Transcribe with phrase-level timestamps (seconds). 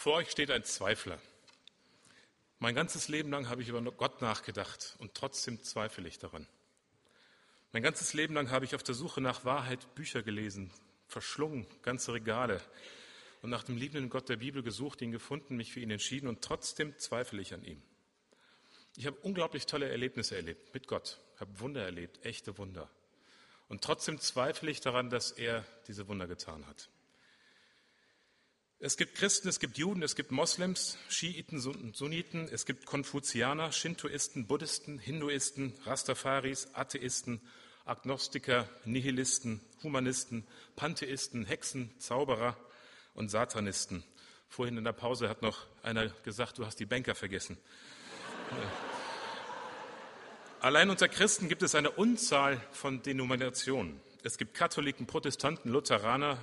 [0.00, 1.18] Vor euch steht ein Zweifler.
[2.58, 6.46] Mein ganzes Leben lang habe ich über Gott nachgedacht und trotzdem zweifle ich daran.
[7.72, 10.70] Mein ganzes Leben lang habe ich auf der Suche nach Wahrheit Bücher gelesen,
[11.06, 12.62] verschlungen, ganze Regale
[13.42, 16.40] und nach dem liebenden Gott der Bibel gesucht, ihn gefunden, mich für ihn entschieden und
[16.40, 17.82] trotzdem zweifle ich an ihm.
[18.96, 22.88] Ich habe unglaublich tolle Erlebnisse erlebt mit Gott, habe Wunder erlebt, echte Wunder.
[23.68, 26.88] Und trotzdem zweifle ich daran, dass er diese Wunder getan hat.
[28.82, 34.46] Es gibt Christen, es gibt Juden, es gibt Moslems, Schiiten, Sunniten, es gibt Konfuzianer, Shintoisten,
[34.46, 37.42] Buddhisten, Hinduisten, Rastafaris, Atheisten,
[37.84, 42.56] Agnostiker, Nihilisten, Humanisten, Pantheisten, Hexen, Zauberer
[43.12, 44.02] und Satanisten.
[44.48, 47.58] Vorhin in der Pause hat noch einer gesagt, du hast die Banker vergessen.
[50.60, 54.00] Allein unter Christen gibt es eine Unzahl von Denominationen.
[54.22, 56.38] Es gibt Katholiken, Protestanten, Lutheraner,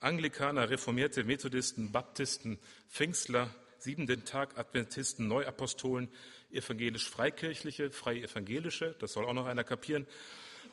[0.00, 6.08] Anglikaner, Reformierte, Methodisten, Baptisten, Pfingstler, Siebenten Tag, Adventisten, Neuapostolen,
[6.50, 10.06] evangelisch-freikirchliche, freie evangelische, das soll auch noch einer kapieren,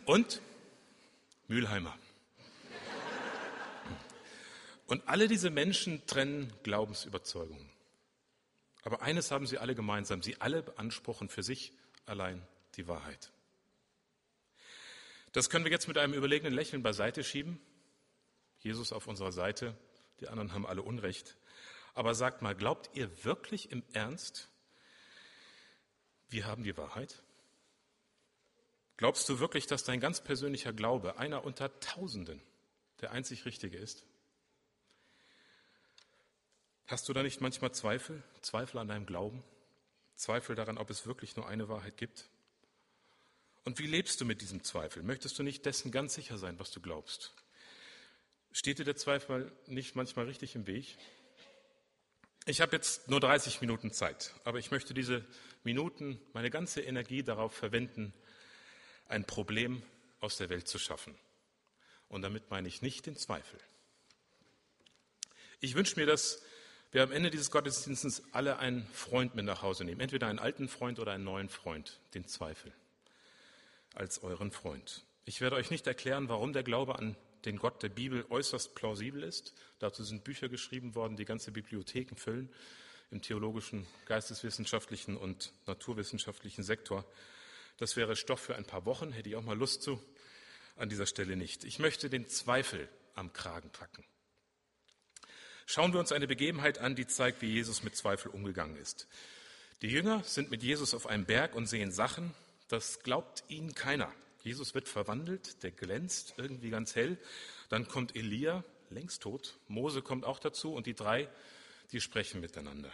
[0.06, 0.42] und
[1.48, 1.98] Mülheimer.
[4.88, 7.70] Und alle diese Menschen trennen Glaubensüberzeugungen.
[8.84, 11.74] Aber eines haben sie alle gemeinsam, sie alle beanspruchen für sich
[12.06, 12.42] allein
[12.76, 13.32] die Wahrheit.
[15.32, 17.60] Das können wir jetzt mit einem überlegenen Lächeln beiseite schieben
[18.64, 19.78] Jesus auf unserer Seite,
[20.20, 21.36] die anderen haben alle Unrecht.
[21.94, 24.50] Aber sagt mal, glaubt ihr wirklich im Ernst,
[26.30, 27.22] wir haben die Wahrheit?
[28.98, 32.42] Glaubst du wirklich, dass dein ganz persönlicher Glaube, einer unter Tausenden,
[33.02, 34.06] der einzig richtige ist?
[36.88, 38.24] Hast du da nicht manchmal Zweifel?
[38.42, 39.44] Zweifel an deinem Glauben?
[40.16, 42.30] Zweifel daran, ob es wirklich nur eine Wahrheit gibt?
[43.66, 45.04] Und wie lebst du mit diesem Zweifel?
[45.04, 47.34] Möchtest du nicht dessen ganz sicher sein, was du glaubst?
[48.56, 50.96] Steht dir der Zweifel nicht manchmal richtig im Weg?
[52.46, 55.26] Ich habe jetzt nur 30 Minuten Zeit, aber ich möchte diese
[55.64, 58.14] Minuten, meine ganze Energie darauf verwenden,
[59.08, 59.82] ein Problem
[60.20, 61.16] aus der Welt zu schaffen.
[62.10, 63.60] Und damit meine ich nicht den Zweifel.
[65.60, 66.44] Ich wünsche mir, dass
[66.92, 70.00] wir am Ende dieses Gottesdienstes alle einen Freund mit nach Hause nehmen.
[70.00, 72.72] Entweder einen alten Freund oder einen neuen Freund, den Zweifel,
[73.96, 75.06] als euren Freund.
[75.26, 77.16] Ich werde euch nicht erklären, warum der Glaube an
[77.46, 79.54] den Gott der Bibel äußerst plausibel ist.
[79.80, 82.50] Dazu sind Bücher geschrieben worden, die ganze Bibliotheken füllen
[83.12, 87.06] im theologischen, geisteswissenschaftlichen und naturwissenschaftlichen Sektor.
[87.78, 90.04] Das wäre Stoff für ein paar Wochen, hätte ich auch mal Lust zu.
[90.76, 91.66] An dieser Stelle nicht.
[91.66, 94.04] Ich möchte den Zweifel am Kragen packen.
[95.68, 99.08] Schauen wir uns eine Begebenheit an, die zeigt, wie Jesus mit Zweifel umgegangen ist.
[99.82, 102.34] Die Jünger sind mit Jesus auf einem Berg und sehen Sachen,
[102.68, 104.12] das glaubt ihnen keiner.
[104.44, 107.18] Jesus wird verwandelt, der glänzt irgendwie ganz hell.
[107.70, 109.58] Dann kommt Elia, längst tot.
[109.68, 111.30] Mose kommt auch dazu und die drei,
[111.94, 112.92] die sprechen miteinander.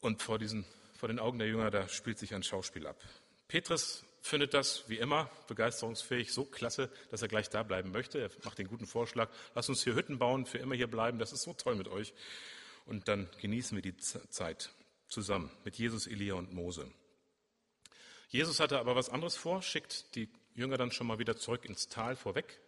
[0.00, 0.64] Und vor, diesen,
[0.94, 3.02] vor den Augen der Jünger, da spielt sich ein Schauspiel ab.
[3.46, 8.18] Petrus findet das, wie immer, begeisterungsfähig, so klasse, dass er gleich da bleiben möchte.
[8.18, 11.32] Er macht den guten Vorschlag, lass uns hier Hütten bauen, für immer hier bleiben, das
[11.32, 12.14] ist so toll mit euch.
[12.86, 14.70] Und dann genießen wir die Zeit
[15.08, 16.90] zusammen mit Jesus, Elia und Mose.
[18.28, 21.88] Jesus hatte aber was anderes vor, schickt die Jünger dann schon mal wieder zurück ins
[21.88, 22.58] Tal vorweg.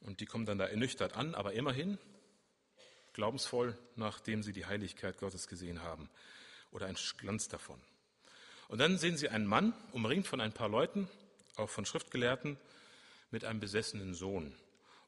[0.00, 1.98] Und die kommen dann da ernüchtert an, aber immerhin
[3.12, 6.08] glaubensvoll, nachdem sie die Heiligkeit Gottes gesehen haben
[6.70, 7.80] oder ein Glanz davon.
[8.68, 11.08] Und dann sehen sie einen Mann, umringt von ein paar Leuten,
[11.56, 12.56] auch von Schriftgelehrten,
[13.30, 14.54] mit einem besessenen Sohn.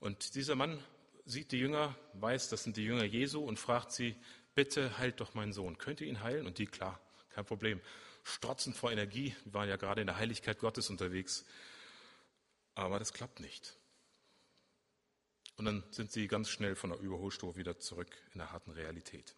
[0.00, 0.82] Und dieser Mann
[1.24, 4.16] sieht die Jünger, weiß, das sind die Jünger Jesu und fragt sie,
[4.54, 5.78] bitte heilt doch meinen Sohn.
[5.78, 6.46] Könnt ihr ihn heilen?
[6.46, 7.00] Und die, klar,
[7.34, 7.80] kein Problem
[8.22, 9.34] strotzend vor Energie.
[9.44, 11.44] Wir waren ja gerade in der Heiligkeit Gottes unterwegs.
[12.74, 13.76] Aber das klappt nicht.
[15.56, 19.36] Und dann sind sie ganz schnell von der Überholstufe wieder zurück in der harten Realität.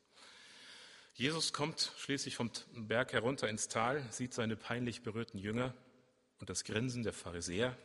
[1.15, 5.75] Jesus kommt schließlich vom Berg herunter ins Tal, sieht seine peinlich berührten Jünger
[6.39, 7.77] und das Grinsen der Pharisäer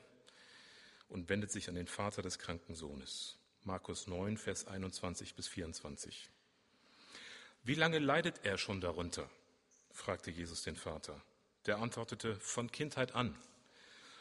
[1.08, 3.38] und wendet sich an den Vater des kranken Sohnes.
[3.64, 6.30] Markus 9, Vers 21 bis 24.
[7.64, 9.30] Wie lange leidet er schon darunter?
[9.94, 11.22] Fragte Jesus den Vater.
[11.66, 13.38] Der antwortete, von Kindheit an.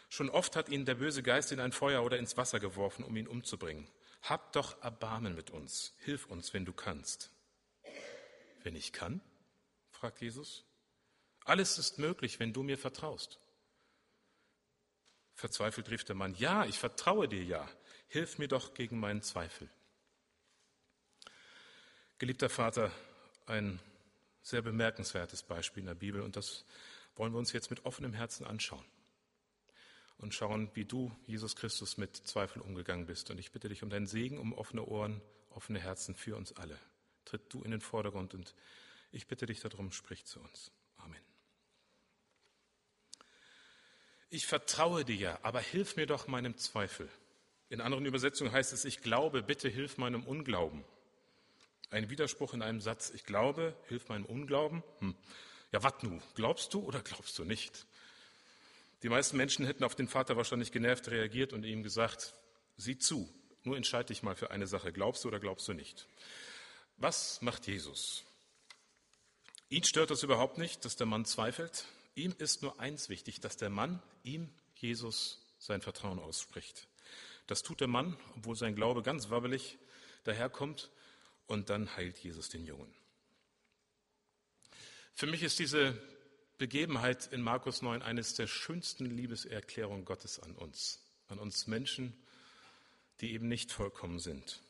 [0.09, 3.17] Schon oft hat ihn der böse Geist in ein Feuer oder ins Wasser geworfen, um
[3.17, 3.89] ihn umzubringen.
[4.23, 7.31] Hab doch Erbarmen mit uns, hilf uns, wenn du kannst.
[8.63, 9.21] Wenn ich kann?
[9.91, 10.65] fragt Jesus.
[11.45, 13.39] Alles ist möglich, wenn du mir vertraust.
[15.35, 17.67] Verzweifelt rief der Mann, ja, ich vertraue dir ja,
[18.09, 19.71] hilf mir doch gegen meinen Zweifel.
[22.19, 22.93] Geliebter Vater,
[23.47, 23.81] ein
[24.43, 26.65] sehr bemerkenswertes Beispiel in der Bibel und das
[27.17, 28.85] wollen wir uns jetzt mit offenem Herzen anschauen
[30.21, 33.31] und schauen, wie du, Jesus Christus, mit Zweifel umgegangen bist.
[33.31, 35.21] Und ich bitte dich um deinen Segen, um offene Ohren,
[35.51, 36.79] offene Herzen für uns alle.
[37.25, 38.55] Tritt du in den Vordergrund und
[39.13, 40.71] ich bitte dich darum, sprich zu uns.
[40.99, 41.21] Amen.
[44.29, 47.09] Ich vertraue dir, aber hilf mir doch meinem Zweifel.
[47.71, 50.85] In anderen Übersetzungen heißt es, ich glaube, bitte hilf meinem Unglauben.
[51.91, 54.85] Ein Widerspruch in einem Satz, ich glaube, hilf meinem Unglauben.
[55.01, 55.17] Hm.
[55.73, 56.21] Ja, wat nu?
[56.35, 57.87] Glaubst du oder glaubst du nicht?
[59.03, 62.35] Die meisten Menschen hätten auf den Vater wahrscheinlich genervt reagiert und ihm gesagt,
[62.77, 63.29] sieh zu,
[63.65, 66.07] nur entscheide dich mal für eine Sache, glaubst du oder glaubst du nicht?
[66.97, 68.25] Was macht Jesus?
[69.69, 71.87] Ihn stört das überhaupt nicht, dass der Mann zweifelt.
[72.15, 76.89] Ihm ist nur eins wichtig, dass der Mann ihm, Jesus, sein Vertrauen ausspricht.
[77.47, 79.79] Das tut der Mann, obwohl sein Glaube ganz wabbelig
[80.25, 80.91] daherkommt,
[81.51, 82.95] und dann heilt Jesus den Jungen.
[85.13, 86.01] Für mich ist diese
[86.59, 92.15] Begebenheit in Markus 9 eines der schönsten Liebeserklärungen Gottes an uns, an uns Menschen,
[93.21, 94.63] die eben nicht vollkommen sind.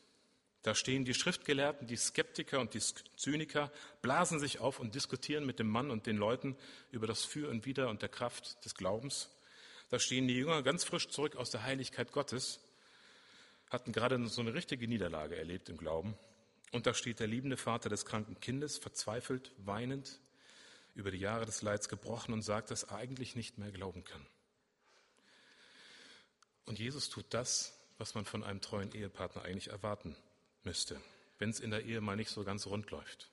[0.62, 5.58] Da stehen die Schriftgelehrten, die Skeptiker und die Zyniker, blasen sich auf und diskutieren mit
[5.58, 6.56] dem Mann und den Leuten
[6.90, 9.28] über das Für und Wider und der Kraft des Glaubens.
[9.90, 12.60] Da stehen die Jünger ganz frisch zurück aus der Heiligkeit Gottes,
[13.68, 16.16] hatten gerade so eine richtige Niederlage erlebt im Glauben.
[16.72, 20.20] Und da steht der liebende Vater des kranken Kindes, verzweifelt, weinend,
[20.94, 24.26] über die Jahre des Leids gebrochen und sagt, dass er eigentlich nicht mehr glauben kann.
[26.66, 30.16] Und Jesus tut das, was man von einem treuen Ehepartner eigentlich erwarten
[30.62, 31.00] müsste,
[31.38, 33.30] wenn es in der Ehe mal nicht so ganz rund läuft.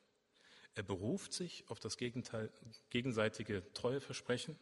[0.75, 4.57] Er beruft sich auf das gegenseitige Treueversprechen,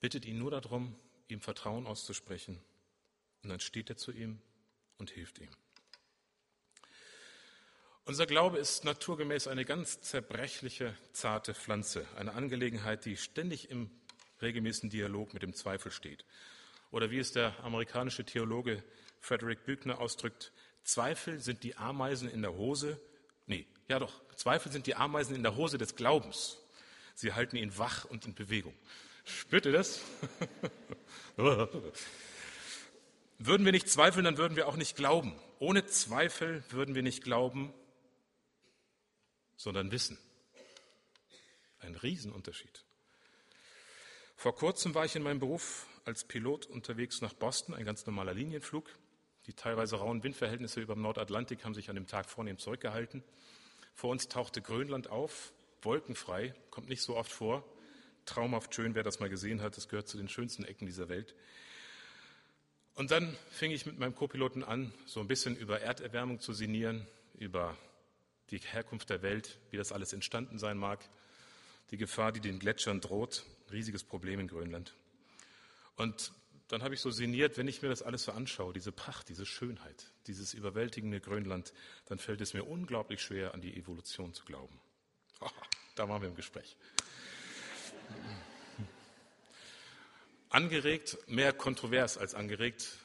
[0.00, 0.96] bittet ihn nur darum,
[1.28, 2.60] ihm Vertrauen auszusprechen,
[3.42, 4.40] und dann steht er zu ihm
[4.98, 5.50] und hilft ihm.
[8.10, 13.88] Unser Glaube ist naturgemäß eine ganz zerbrechliche, zarte Pflanze, eine Angelegenheit, die ständig im
[14.42, 16.24] regelmäßigen Dialog mit dem Zweifel steht.
[16.90, 18.82] Oder wie es der amerikanische Theologe
[19.20, 20.50] Frederick Büchner ausdrückt,
[20.82, 23.00] Zweifel sind die Ameisen in der Hose,
[23.46, 26.58] nee, ja doch, Zweifel sind die Ameisen in der Hose des Glaubens.
[27.14, 28.74] Sie halten ihn wach und in Bewegung.
[29.22, 30.00] Spürt ihr das?
[31.36, 31.92] würden
[33.64, 35.38] wir nicht zweifeln, dann würden wir auch nicht glauben.
[35.60, 37.72] Ohne Zweifel würden wir nicht glauben,
[39.60, 40.16] sondern wissen.
[41.80, 42.82] Ein Riesenunterschied.
[44.34, 48.32] Vor kurzem war ich in meinem Beruf als Pilot unterwegs nach Boston, ein ganz normaler
[48.32, 48.90] Linienflug.
[49.46, 53.22] Die teilweise rauen Windverhältnisse über dem Nordatlantik haben sich an dem Tag vornehm zurückgehalten.
[53.94, 55.52] Vor uns tauchte Grönland auf,
[55.82, 57.62] wolkenfrei, kommt nicht so oft vor.
[58.24, 61.34] Traumhaft schön, wer das mal gesehen hat, das gehört zu den schönsten Ecken dieser Welt.
[62.94, 67.06] Und dann fing ich mit meinem Co-Piloten an, so ein bisschen über Erderwärmung zu sinnieren,
[67.38, 67.76] über
[68.50, 71.00] die Herkunft der Welt, wie das alles entstanden sein mag,
[71.90, 74.94] die Gefahr, die den Gletschern droht, riesiges Problem in Grönland.
[75.96, 76.32] Und
[76.68, 79.44] dann habe ich so sinniert, wenn ich mir das alles so anschaue, diese Pracht, diese
[79.44, 81.72] Schönheit, dieses überwältigende Grönland,
[82.06, 84.80] dann fällt es mir unglaublich schwer, an die Evolution zu glauben.
[85.42, 85.48] Oh,
[85.94, 86.76] da waren wir im Gespräch.
[90.50, 92.98] Angeregt, mehr kontrovers als angeregt,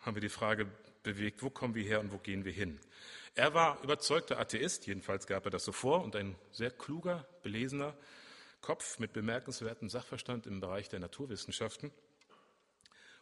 [0.00, 0.66] haben wir die Frage
[1.04, 2.80] bewegt, wo kommen wir her und wo gehen wir hin?
[3.34, 7.94] Er war überzeugter Atheist, jedenfalls gab er das so vor, und ein sehr kluger, belesener
[8.60, 11.92] Kopf mit bemerkenswertem Sachverstand im Bereich der Naturwissenschaften.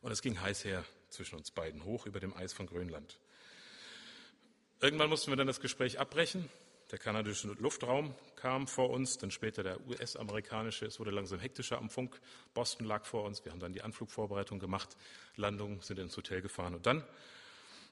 [0.01, 3.19] Und es ging heiß her zwischen uns beiden, hoch über dem Eis von Grönland.
[4.81, 6.49] Irgendwann mussten wir dann das Gespräch abbrechen.
[6.91, 10.87] Der kanadische Luftraum kam vor uns, dann später der US-amerikanische.
[10.87, 12.19] Es wurde langsam hektischer am Funk.
[12.55, 13.45] Boston lag vor uns.
[13.45, 14.97] Wir haben dann die Anflugvorbereitung gemacht,
[15.37, 16.75] Landung, sind ins Hotel gefahren.
[16.75, 17.05] Und dann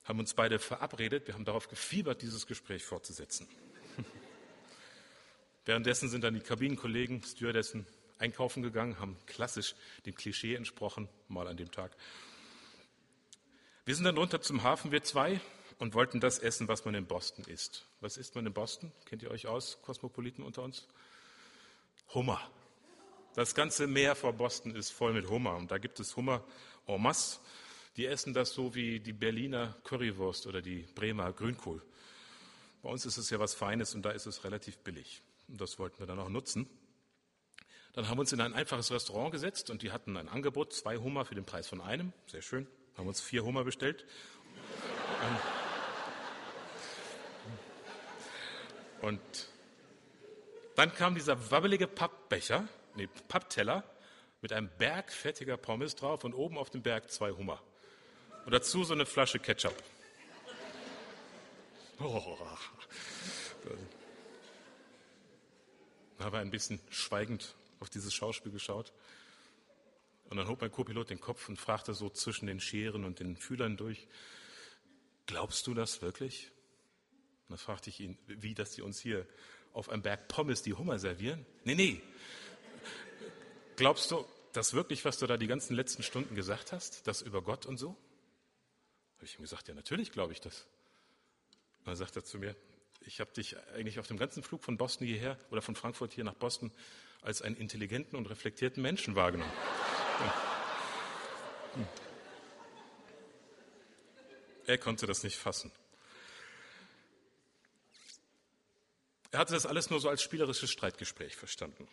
[0.07, 1.27] haben uns beide verabredet.
[1.27, 3.47] Wir haben darauf gefiebert, dieses Gespräch fortzusetzen.
[5.65, 7.87] Währenddessen sind dann die Kabinenkollegen, Stewardessen,
[8.19, 9.75] einkaufen gegangen, haben klassisch
[10.07, 11.95] dem Klischee entsprochen, mal an dem Tag.
[13.85, 15.41] Wir sind dann runter zum Hafen, wir zwei,
[15.79, 17.87] und wollten das essen, was man in Boston isst.
[18.01, 18.93] Was isst man in Boston?
[19.05, 20.87] Kennt ihr euch aus, Kosmopoliten unter uns?
[22.15, 22.41] Hummer.
[23.35, 25.57] Das ganze Meer vor Boston ist voll mit Hummer.
[25.57, 26.43] Und da gibt es Hummer
[26.87, 27.41] en masse.
[27.97, 31.83] Die essen das so wie die Berliner Currywurst oder die Bremer Grünkohl.
[32.83, 35.23] Bei uns ist es ja was Feines und da ist es relativ billig.
[35.49, 36.69] Und das wollten wir dann auch nutzen.
[37.95, 40.99] Dann haben wir uns in ein einfaches Restaurant gesetzt und die hatten ein Angebot, zwei
[40.99, 42.13] Hummer für den Preis von einem.
[42.27, 42.67] Sehr schön.
[42.97, 44.05] Haben uns vier Hummer bestellt.
[49.01, 49.21] Und
[50.75, 53.85] dann kam dieser wabbelige Pappbecher, nee, Pappteller
[54.43, 57.63] mit einem Berg fettiger Pommes drauf und oben auf dem Berg zwei Hummer.
[58.47, 59.75] Und dazu so eine Flasche Ketchup.
[61.99, 62.39] Oh.
[66.17, 68.93] Dann habe ein bisschen schweigend auf dieses Schauspiel geschaut.
[70.31, 73.37] Und dann hob mein Co-Pilot den Kopf und fragte so zwischen den Scheren und den
[73.37, 74.07] Fühlern durch,
[75.27, 76.53] glaubst du das wirklich?
[77.49, 79.27] Und dann fragte ich ihn, wie, dass sie uns hier
[79.73, 81.45] auf einem Berg Pommes die Hummer servieren?
[81.65, 82.01] Nee, nee.
[83.75, 87.09] Glaubst du das wirklich, was du da die ganzen letzten Stunden gesagt hast?
[87.09, 87.97] Das über Gott und so?
[89.17, 90.67] Habe ich ihm gesagt, ja, natürlich glaube ich das.
[91.85, 92.57] Dann sagt er zu mir,
[93.01, 96.25] ich habe dich eigentlich auf dem ganzen Flug von Boston hierher oder von Frankfurt hier
[96.25, 96.73] nach Boston
[97.23, 99.53] als einen intelligenten und reflektierten Menschen wahrgenommen.
[104.67, 105.71] Er konnte das nicht fassen.
[109.31, 111.89] Er hatte das alles nur so als spielerisches Streitgespräch verstanden.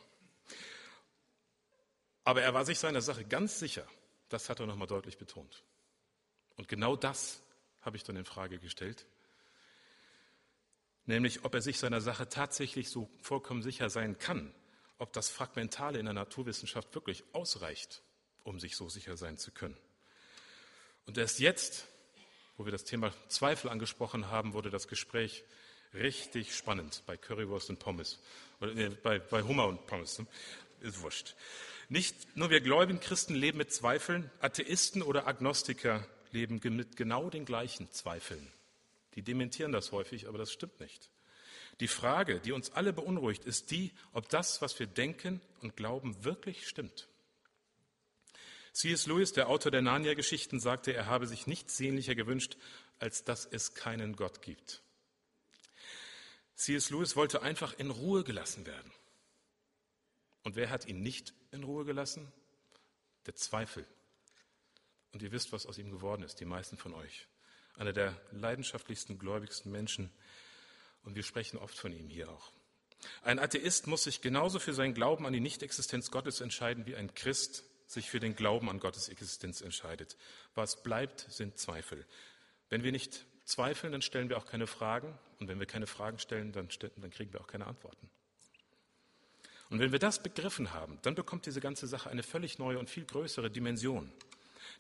[2.24, 3.86] Aber er war sich seiner Sache ganz sicher.
[4.30, 5.64] Das hat er nochmal deutlich betont.
[6.58, 7.42] Und genau das
[7.82, 9.06] habe ich dann in Frage gestellt.
[11.06, 14.54] Nämlich, ob er sich seiner Sache tatsächlich so vollkommen sicher sein kann,
[15.00, 18.02] ob das Fragmentale in der Naturwissenschaft wirklich ausreicht,
[18.44, 19.78] um sich so sicher sein zu können.
[21.06, 21.88] Und erst jetzt,
[22.56, 25.44] wo wir das Thema Zweifel angesprochen haben, wurde das Gespräch
[25.94, 28.20] richtig spannend bei Currywurst und Pommes.
[28.62, 30.20] Oder, nee, bei, bei Hummer und Pommes.
[30.20, 30.28] Ne?
[30.82, 31.36] Ist wurscht.
[31.90, 37.46] Nicht nur wir gläubigen Christen leben mit Zweifeln, Atheisten oder Agnostiker leben mit genau den
[37.46, 38.52] gleichen Zweifeln.
[39.16, 41.10] Die dementieren das häufig, aber das stimmt nicht.
[41.80, 46.24] Die Frage, die uns alle beunruhigt, ist die, ob das, was wir denken und glauben,
[46.24, 47.08] wirklich stimmt.
[48.74, 49.06] C.S.
[49.06, 52.58] Lewis, der Autor der Narnia-Geschichten, sagte, er habe sich nichts sehnlicher gewünscht,
[53.00, 54.82] als dass es keinen Gott gibt.
[56.56, 56.90] C.S.
[56.90, 58.92] Lewis wollte einfach in Ruhe gelassen werden.
[60.44, 62.32] Und wer hat ihn nicht in Ruhe gelassen?
[63.26, 63.86] Der Zweifel.
[65.14, 67.28] Und ihr wisst, was aus ihm geworden ist, die meisten von euch.
[67.78, 70.12] Einer der leidenschaftlichsten, gläubigsten Menschen.
[71.04, 72.52] Und wir sprechen oft von ihm hier auch.
[73.22, 77.14] Ein Atheist muss sich genauso für seinen Glauben an die Nichtexistenz Gottes entscheiden, wie ein
[77.14, 80.18] Christ sich für den Glauben an Gottes Existenz entscheidet.
[80.56, 82.06] Was bleibt, sind Zweifel.
[82.70, 85.18] Wenn wir nicht zweifeln, dann stellen wir auch keine Fragen.
[85.40, 88.10] Und wenn wir keine Fragen stellen, dann, dann kriegen wir auch keine Antworten.
[89.70, 92.90] Und wenn wir das begriffen haben, dann bekommt diese ganze Sache eine völlig neue und
[92.90, 94.12] viel größere Dimension.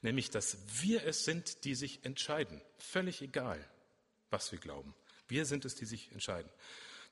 [0.03, 2.61] Nämlich, dass wir es sind, die sich entscheiden.
[2.77, 3.65] Völlig egal,
[4.29, 4.93] was wir glauben.
[5.27, 6.51] Wir sind es, die sich entscheiden.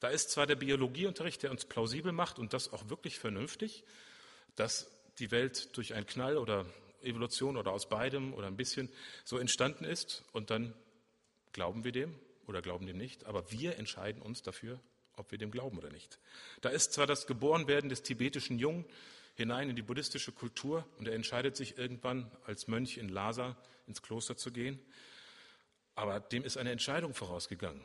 [0.01, 3.83] Da ist zwar der Biologieunterricht, der uns plausibel macht und das auch wirklich vernünftig,
[4.55, 6.65] dass die Welt durch einen Knall oder
[7.01, 8.89] Evolution oder aus beidem oder ein bisschen
[9.23, 10.73] so entstanden ist und dann
[11.53, 12.13] glauben wir dem
[12.45, 14.79] oder glauben dem nicht, aber wir entscheiden uns dafür,
[15.15, 16.19] ob wir dem glauben oder nicht.
[16.61, 18.85] Da ist zwar das Geborenwerden des tibetischen Jungen
[19.35, 23.55] hinein in die buddhistische Kultur und er entscheidet sich irgendwann als Mönch in Lhasa
[23.87, 24.79] ins Kloster zu gehen,
[25.95, 27.83] aber dem ist eine Entscheidung vorausgegangen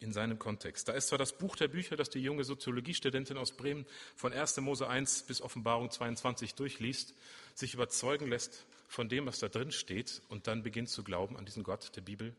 [0.00, 0.88] in seinem Kontext.
[0.88, 4.58] Da ist zwar das Buch der Bücher, das die junge Soziologiestudentin aus Bremen von 1.
[4.58, 7.14] Mose 1 bis Offenbarung 22 durchliest,
[7.54, 11.46] sich überzeugen lässt von dem, was da drin steht und dann beginnt zu glauben an
[11.46, 12.34] diesen Gott der Bibel.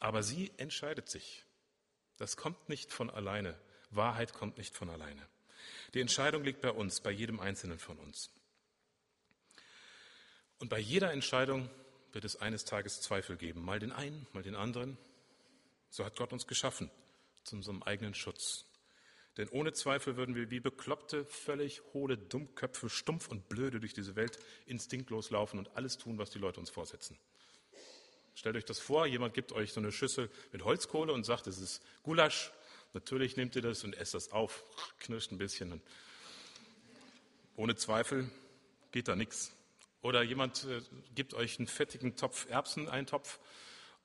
[0.00, 1.44] Aber sie entscheidet sich.
[2.16, 3.56] Das kommt nicht von alleine.
[3.90, 5.26] Wahrheit kommt nicht von alleine.
[5.94, 8.30] Die Entscheidung liegt bei uns, bei jedem Einzelnen von uns.
[10.58, 11.70] Und bei jeder Entscheidung
[12.12, 14.98] wird es eines Tages Zweifel geben, mal den einen, mal den anderen,
[15.88, 16.90] so hat Gott uns geschaffen,
[17.44, 18.66] zu unserem eigenen Schutz.
[19.36, 24.16] Denn ohne Zweifel würden wir wie bekloppte, völlig hohle Dummköpfe, stumpf und blöde durch diese
[24.16, 27.16] Welt instinktlos laufen und alles tun, was die Leute uns vorsetzen.
[28.34, 31.58] Stellt euch das vor, jemand gibt euch so eine Schüssel mit Holzkohle und sagt, es
[31.58, 32.52] ist Gulasch.
[32.92, 34.64] Natürlich nehmt ihr das und esst das auf,
[34.98, 35.80] knirscht ein bisschen.
[37.56, 38.30] Ohne Zweifel
[38.90, 39.52] geht da nichts.
[40.02, 40.80] Oder jemand äh,
[41.14, 43.38] gibt euch einen fettigen Topf Erbsen, einen Topf,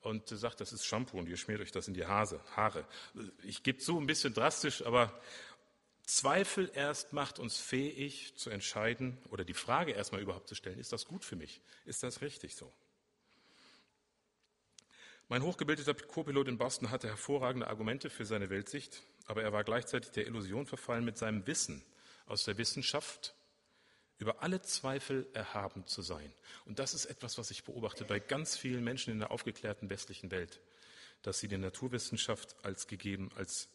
[0.05, 2.85] und sagt, das ist Shampoo und ihr schmiert euch das in die Hase, Haare.
[3.43, 5.19] Ich gebe zu, ein bisschen drastisch, aber
[6.03, 10.93] Zweifel erst macht uns fähig zu entscheiden oder die Frage erstmal überhaupt zu stellen, ist
[10.93, 11.59] das gut für mich?
[11.85, 12.71] Ist das richtig so?
[15.27, 20.11] Mein hochgebildeter Co-Pilot in Boston hatte hervorragende Argumente für seine Weltsicht, aber er war gleichzeitig
[20.11, 21.83] der Illusion verfallen, mit seinem Wissen
[22.27, 23.33] aus der Wissenschaft
[24.19, 26.31] über alle Zweifel erhaben zu sein.
[26.65, 30.29] Und das ist etwas, was ich beobachte bei ganz vielen Menschen in der aufgeklärten westlichen
[30.29, 30.61] Welt,
[31.23, 33.67] dass sie die Naturwissenschaft als gegeben, als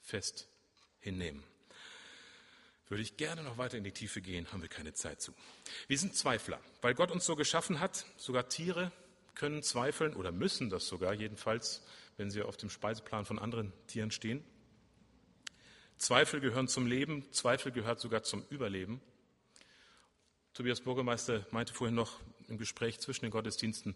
[0.00, 0.48] fest
[1.00, 1.44] hinnehmen.
[2.88, 5.34] Würde ich gerne noch weiter in die Tiefe gehen, haben wir keine Zeit zu.
[5.86, 8.06] Wir sind Zweifler, weil Gott uns so geschaffen hat.
[8.16, 8.90] Sogar Tiere
[9.34, 11.82] können zweifeln oder müssen das sogar, jedenfalls,
[12.16, 14.44] wenn sie auf dem Speiseplan von anderen Tieren stehen.
[15.96, 19.00] Zweifel gehören zum Leben, Zweifel gehört sogar zum Überleben.
[20.52, 23.94] Tobias Bürgermeister meinte vorhin noch im Gespräch zwischen den Gottesdiensten,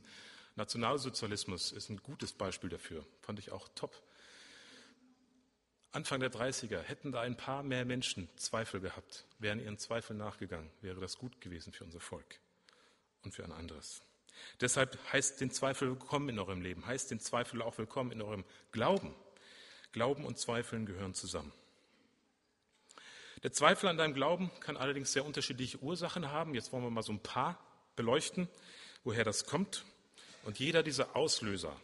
[0.57, 3.05] Nationalsozialismus ist ein gutes Beispiel dafür.
[3.21, 4.03] Fand ich auch top.
[5.93, 10.71] Anfang der 30er hätten da ein paar mehr Menschen Zweifel gehabt, wären ihren Zweifeln nachgegangen,
[10.81, 12.41] wäre das gut gewesen für unser Volk
[13.23, 14.03] und für ein anderes.
[14.61, 18.45] Deshalb heißt den Zweifel willkommen in eurem Leben, heißt den Zweifel auch willkommen in eurem
[18.73, 19.15] Glauben.
[19.93, 21.53] Glauben und Zweifeln gehören zusammen.
[23.43, 26.55] Der Zweifel an deinem Glauben kann allerdings sehr unterschiedliche Ursachen haben.
[26.55, 27.59] Jetzt wollen wir mal so ein paar
[27.95, 28.49] beleuchten,
[29.05, 29.85] woher das kommt.
[30.45, 31.75] Und jeder dieser Auslöser,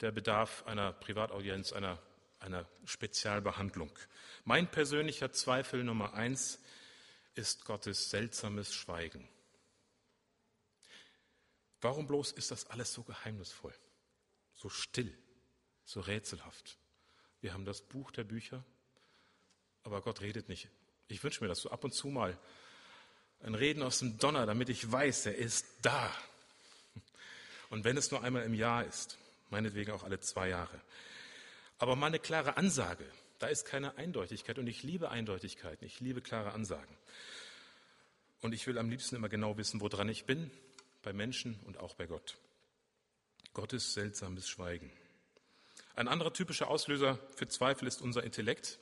[0.00, 1.98] der bedarf einer Privataudienz, einer,
[2.40, 3.90] einer Spezialbehandlung.
[4.44, 6.58] Mein persönlicher Zweifel Nummer eins
[7.34, 9.28] ist Gottes seltsames Schweigen.
[11.80, 13.74] Warum bloß ist das alles so geheimnisvoll,
[14.54, 15.16] so still,
[15.84, 16.78] so rätselhaft?
[17.40, 18.64] Wir haben das Buch der Bücher,
[19.82, 20.68] aber Gott redet nicht.
[21.08, 22.38] Ich wünsche mir das so ab und zu mal.
[23.42, 26.14] Ein Reden aus dem Donner, damit ich weiß, er ist da.
[27.70, 29.16] Und wenn es nur einmal im Jahr ist,
[29.48, 30.80] meinetwegen auch alle zwei Jahre.
[31.78, 33.04] Aber mal eine klare Ansage,
[33.38, 36.94] da ist keine Eindeutigkeit und ich liebe Eindeutigkeiten, ich liebe klare Ansagen.
[38.42, 40.50] Und ich will am liebsten immer genau wissen, woran ich bin,
[41.02, 42.38] bei Menschen und auch bei Gott.
[43.52, 44.92] Gottes seltsames Schweigen.
[45.96, 48.78] Ein anderer typischer Auslöser für Zweifel ist unser Intellekt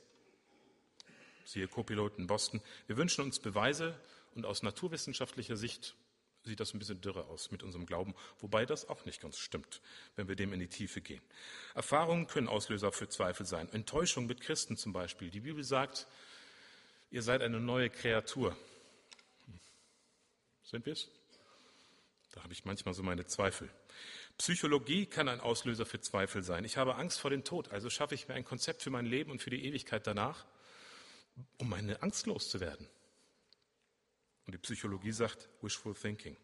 [1.49, 2.61] siehe Copilot in Boston.
[2.87, 3.99] Wir wünschen uns Beweise
[4.35, 5.95] und aus naturwissenschaftlicher Sicht
[6.43, 9.81] sieht das ein bisschen dürre aus mit unserem Glauben, wobei das auch nicht ganz stimmt,
[10.15, 11.21] wenn wir dem in die Tiefe gehen.
[11.75, 13.67] Erfahrungen können Auslöser für Zweifel sein.
[13.73, 15.29] Enttäuschung mit Christen zum Beispiel.
[15.29, 16.07] Die Bibel sagt,
[17.11, 18.55] ihr seid eine neue Kreatur.
[20.63, 21.09] Sind wir es?
[22.31, 23.69] Da habe ich manchmal so meine Zweifel.
[24.37, 26.63] Psychologie kann ein Auslöser für Zweifel sein.
[26.63, 29.31] Ich habe Angst vor dem Tod, also schaffe ich mir ein Konzept für mein Leben
[29.31, 30.45] und für die Ewigkeit danach
[31.57, 32.87] um meine Angst loszuwerden.
[34.45, 36.37] Und die Psychologie sagt Wishful Thinking.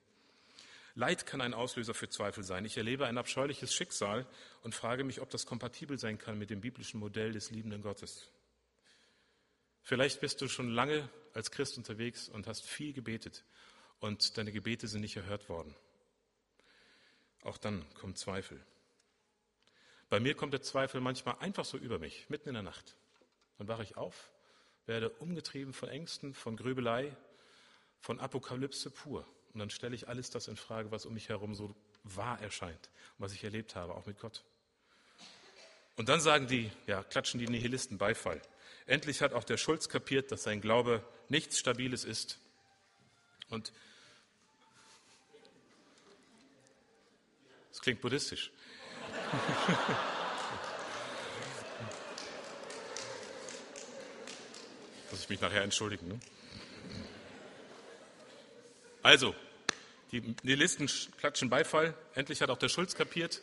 [0.96, 2.63] Leid kann ein Auslöser für Zweifel sein.
[2.63, 4.25] Ich erlebe ein abscheuliches Schicksal
[4.63, 8.30] und frage mich, ob das kompatibel sein kann mit dem biblischen Modell des liebenden Gottes.
[9.82, 13.44] Vielleicht bist du schon lange als Christ unterwegs und hast viel gebetet
[14.00, 15.74] und deine Gebete sind nicht erhört worden.
[17.44, 18.60] Auch dann kommt Zweifel.
[20.10, 22.96] Bei mir kommt der Zweifel manchmal einfach so über mich, mitten in der Nacht.
[23.58, 24.32] Dann wache ich auf
[24.86, 27.16] werde umgetrieben von Ängsten, von Grübelei,
[28.00, 29.25] von Apokalypse pur.
[29.53, 32.90] Und dann stelle ich alles das in Frage, was um mich herum so wahr erscheint
[33.18, 34.44] und was ich erlebt habe, auch mit Gott.
[35.96, 38.42] Und dann sagen die, ja, klatschen die Nihilisten Beifall.
[38.86, 42.40] Endlich hat auch der Schulz kapiert, dass sein Glaube nichts Stabiles ist.
[43.50, 43.72] Und
[47.70, 48.51] das klingt buddhistisch.
[55.12, 56.08] Muss ich mich nachher entschuldigen.
[56.08, 56.20] Ne?
[59.01, 59.36] Also,
[60.12, 61.94] die Nihilisten klatschen Beifall.
[62.16, 63.42] Endlich hat auch der Schulz kapiert,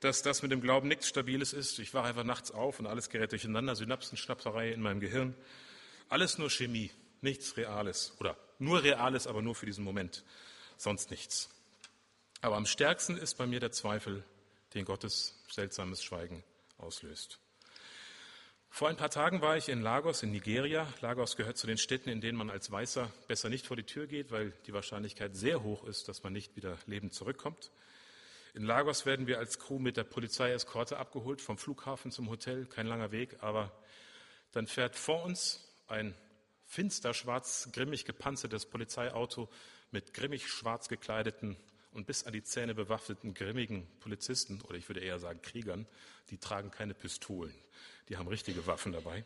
[0.00, 1.78] dass das mit dem Glauben nichts Stabiles ist.
[1.78, 3.76] Ich wache einfach nachts auf und alles gerät durcheinander.
[3.76, 5.34] Synapsenschnapserei in meinem Gehirn.
[6.08, 8.12] Alles nur Chemie, nichts Reales.
[8.18, 10.24] Oder nur Reales, aber nur für diesen Moment.
[10.76, 11.50] Sonst nichts.
[12.40, 14.24] Aber am stärksten ist bei mir der Zweifel,
[14.74, 16.42] den Gottes seltsames Schweigen
[16.78, 17.38] auslöst.
[18.70, 20.86] Vor ein paar Tagen war ich in Lagos in Nigeria.
[21.02, 24.06] Lagos gehört zu den Städten, in denen man als Weißer besser nicht vor die Tür
[24.06, 27.70] geht, weil die Wahrscheinlichkeit sehr hoch ist, dass man nicht wieder lebend zurückkommt.
[28.54, 32.86] In Lagos werden wir als Crew mit der Polizeieskorte abgeholt, vom Flughafen zum Hotel, kein
[32.86, 33.70] langer Weg, aber
[34.52, 36.14] dann fährt vor uns ein
[36.72, 39.50] finster schwarz, grimmig gepanzertes Polizeiauto
[39.90, 41.56] mit grimmig schwarz gekleideten
[41.92, 45.86] und bis an die Zähne bewaffneten, grimmigen Polizisten, oder ich würde eher sagen Kriegern,
[46.30, 47.54] die tragen keine Pistolen
[48.08, 49.24] die haben richtige Waffen dabei.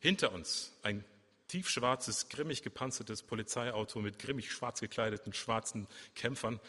[0.00, 1.04] Hinter uns ein
[1.48, 6.60] tiefschwarzes, grimmig gepanzertes Polizeiauto mit grimmig schwarz gekleideten schwarzen Kämpfern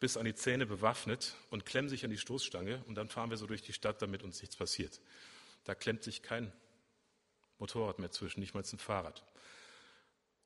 [0.00, 3.36] bis an die Zähne bewaffnet und klemmen sich an die Stoßstange und dann fahren wir
[3.36, 5.00] so durch die Stadt, damit uns nichts passiert.
[5.64, 6.52] Da klemmt sich kein
[7.58, 9.24] Motorrad mehr zwischen, nicht mal ein Fahrrad.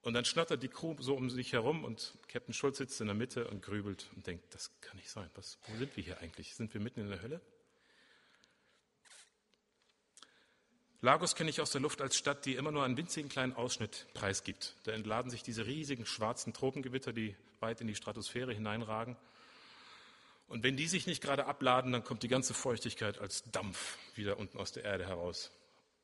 [0.08, 3.14] Und dann schnattert die Crew so um sich herum und Captain Schulz sitzt in der
[3.14, 5.28] Mitte und grübelt und denkt, das kann nicht sein.
[5.34, 6.54] Was, wo sind wir hier eigentlich?
[6.54, 7.42] Sind wir mitten in der Hölle?
[11.02, 14.06] Lagos kenne ich aus der Luft als Stadt, die immer nur einen winzigen kleinen Ausschnitt
[14.14, 14.76] preisgibt.
[14.84, 19.14] Da entladen sich diese riesigen schwarzen Tropengewitter, die weit in die Stratosphäre hineinragen.
[20.46, 24.38] Und wenn die sich nicht gerade abladen, dann kommt die ganze Feuchtigkeit als Dampf wieder
[24.38, 25.50] unten aus der Erde heraus.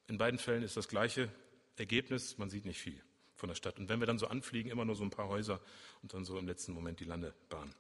[0.09, 1.31] In beiden Fällen ist das gleiche
[1.79, 3.01] Ergebnis, man sieht nicht viel
[3.45, 3.79] von der Stadt.
[3.79, 5.61] Und wenn wir dann so anfliegen, immer nur so ein paar Häuser
[6.01, 7.75] und dann so im letzten Moment die Landebahn.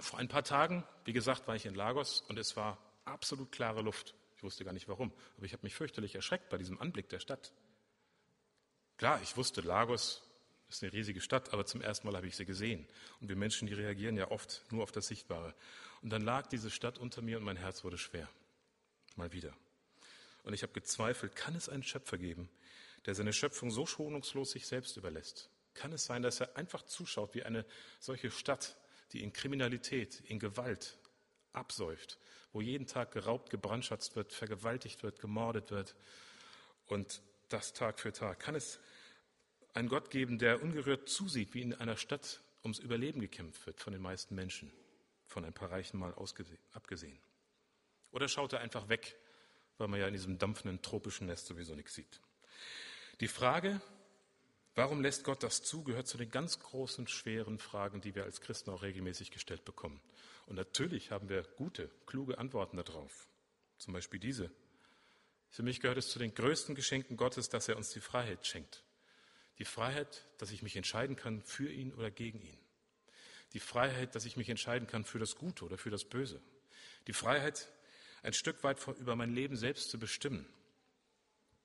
[0.00, 3.82] Vor ein paar Tagen, wie gesagt, war ich in Lagos und es war absolut klare
[3.82, 4.14] Luft.
[4.36, 7.20] Ich wusste gar nicht warum, aber ich habe mich fürchterlich erschreckt bei diesem Anblick der
[7.20, 7.52] Stadt.
[8.96, 10.22] Klar, ich wusste, Lagos
[10.70, 12.88] ist eine riesige Stadt, aber zum ersten Mal habe ich sie gesehen.
[13.20, 15.54] Und wir Menschen, die reagieren ja oft nur auf das Sichtbare.
[16.00, 18.30] Und dann lag diese Stadt unter mir und mein Herz wurde schwer.
[19.14, 19.52] Mal wieder.
[20.42, 22.48] Und ich habe gezweifelt, kann es einen Schöpfer geben,
[23.06, 25.50] der seine Schöpfung so schonungslos sich selbst überlässt?
[25.74, 27.64] Kann es sein, dass er einfach zuschaut, wie eine
[28.00, 28.76] solche Stadt
[29.12, 30.98] die in Kriminalität, in Gewalt
[31.52, 32.18] absäuft,
[32.52, 35.94] wo jeden Tag geraubt, gebrandschatzt wird, vergewaltigt wird, gemordet wird
[36.86, 38.40] und das Tag für Tag?
[38.40, 38.78] Kann es
[39.74, 43.92] einen Gott geben, der ungerührt zusieht, wie in einer Stadt ums Überleben gekämpft wird von
[43.92, 44.72] den meisten Menschen,
[45.26, 46.14] von ein paar Reichen mal
[46.72, 47.18] abgesehen?
[48.10, 49.16] Oder schaut er einfach weg,
[49.76, 52.20] weil man ja in diesem dampfenden tropischen Nest sowieso nichts sieht?
[53.20, 53.80] Die Frage,
[54.76, 58.40] warum lässt Gott das zu, gehört zu den ganz großen, schweren Fragen, die wir als
[58.40, 60.00] Christen auch regelmäßig gestellt bekommen.
[60.46, 63.28] Und natürlich haben wir gute, kluge Antworten darauf.
[63.78, 64.52] Zum Beispiel diese.
[65.50, 68.84] Für mich gehört es zu den größten Geschenken Gottes, dass er uns die Freiheit schenkt.
[69.58, 72.58] Die Freiheit, dass ich mich entscheiden kann für ihn oder gegen ihn.
[73.52, 76.40] Die Freiheit, dass ich mich entscheiden kann für das Gute oder für das Böse.
[77.08, 77.68] Die Freiheit,
[78.22, 80.46] ein Stück weit über mein Leben selbst zu bestimmen.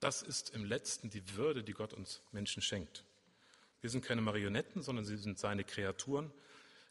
[0.04, 3.06] Das ist im letzten die Würde, die Gott uns Menschen schenkt.
[3.80, 6.30] Wir sind keine Marionetten, sondern sie sind seine Kreaturen,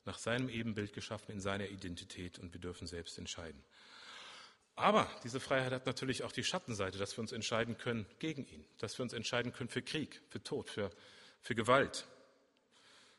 [0.06, 3.62] nach seinem Ebenbild geschaffen, in seiner Identität und wir dürfen selbst entscheiden.
[4.76, 8.64] Aber diese Freiheit hat natürlich auch die Schattenseite, dass wir uns entscheiden können gegen ihn,
[8.78, 10.90] dass wir uns entscheiden können für Krieg, für Tod, für,
[11.42, 12.06] für Gewalt,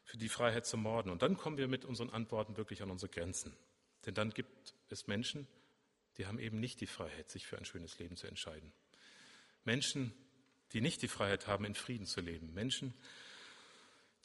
[0.06, 1.12] für die Freiheit zu morden.
[1.12, 3.56] Und dann kommen wir mit unseren Antworten wirklich an unsere Grenzen.
[4.08, 5.47] Denn dann gibt es Menschen,
[6.17, 8.73] die haben eben nicht die Freiheit, sich für ein schönes Leben zu entscheiden.
[9.65, 10.13] Menschen,
[10.73, 12.54] die nicht die Freiheit haben, in Frieden zu leben.
[12.54, 12.93] Menschen,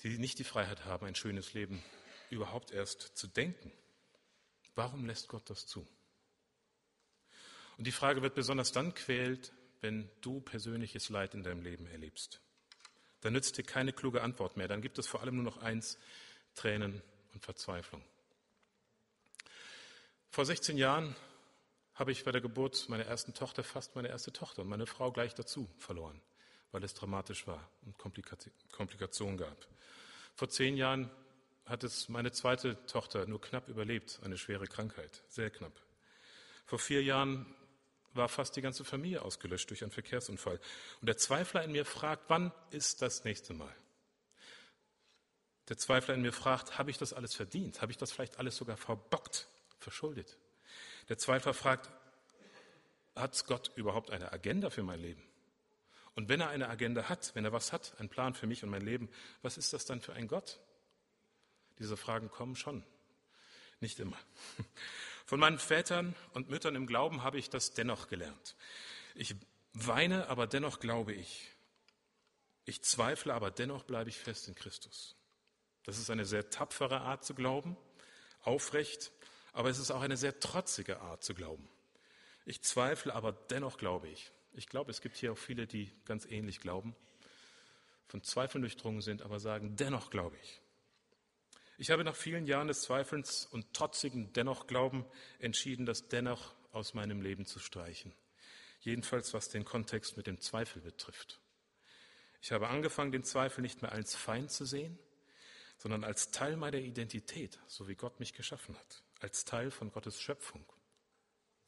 [0.03, 1.83] die nicht die Freiheit haben, ein schönes Leben
[2.31, 3.73] überhaupt erst zu denken.
[4.75, 5.87] Warum lässt Gott das zu?
[7.77, 12.41] Und die Frage wird besonders dann quält, wenn du persönliches Leid in deinem Leben erlebst.
[13.21, 14.69] Dann nützt dir keine kluge Antwort mehr.
[14.69, 15.99] Dann gibt es vor allem nur noch eins,
[16.55, 18.03] Tränen und Verzweiflung.
[20.31, 21.15] Vor 16 Jahren
[21.99, 25.11] habe ich bei der Geburt meiner ersten Tochter fast meine erste Tochter und meine Frau
[25.11, 26.23] gleich dazu verloren,
[26.71, 29.67] weil es dramatisch war und Komplikationen gab.
[30.37, 31.11] Vor zehn Jahren
[31.67, 35.73] hat es meine zweite Tochter nur knapp überlebt, eine schwere Krankheit, sehr knapp.
[36.67, 37.53] Vor vier Jahren
[38.15, 40.61] war fast die ganze Familie ausgelöscht durch einen Verkehrsunfall.
[41.01, 43.75] Und der Zweifler in mir fragt, wann ist das nächste Mal?
[45.69, 47.83] Der Zweifler in mir fragt, habe ich das alles verdient?
[47.83, 50.39] Habe ich das vielleicht alles sogar verbockt, verschuldet?
[51.09, 51.91] Der Zweifler fragt,
[53.15, 55.23] hat Gott überhaupt eine Agenda für mein Leben?
[56.15, 58.71] Und wenn er eine Agenda hat, wenn er was hat, einen Plan für mich und
[58.71, 59.09] mein Leben,
[59.43, 60.61] was ist das dann für ein Gott?
[61.79, 62.83] Diese Fragen kommen schon,
[63.81, 64.19] nicht immer.
[65.27, 68.57] Von meinen Vätern und Müttern im Glauben habe ich das dennoch gelernt.
[69.15, 69.37] Ich
[69.75, 71.53] weine, aber dennoch glaube ich.
[72.65, 75.17] Ich zweifle, aber dennoch bleibe ich fest in Christus.
[75.85, 77.77] Das ist eine sehr tapfere Art zu glauben,
[78.41, 79.13] aufrecht,
[79.59, 81.69] aber es ist auch eine sehr trotzige Art zu glauben.
[82.45, 84.31] Ich zweifle, aber dennoch glaube ich.
[84.53, 86.95] Ich glaube, es gibt hier auch viele, die ganz ähnlich glauben,
[88.07, 90.61] von Zweifeln durchdrungen sind, aber sagen, dennoch glaube ich.
[91.77, 95.05] Ich habe nach vielen Jahren des Zweifelns und trotzigen dennoch Glauben
[95.41, 98.15] entschieden, das dennoch aus meinem Leben zu streichen.
[98.79, 101.41] Jedenfalls was den Kontext mit dem Zweifel betrifft.
[102.43, 105.01] Ich habe angefangen, den Zweifel nicht mehr als Feind zu sehen,
[105.79, 110.21] sondern als Teil meiner Identität, so wie Gott mich geschaffen hat, als Teil von Gottes
[110.21, 110.65] Schöpfung.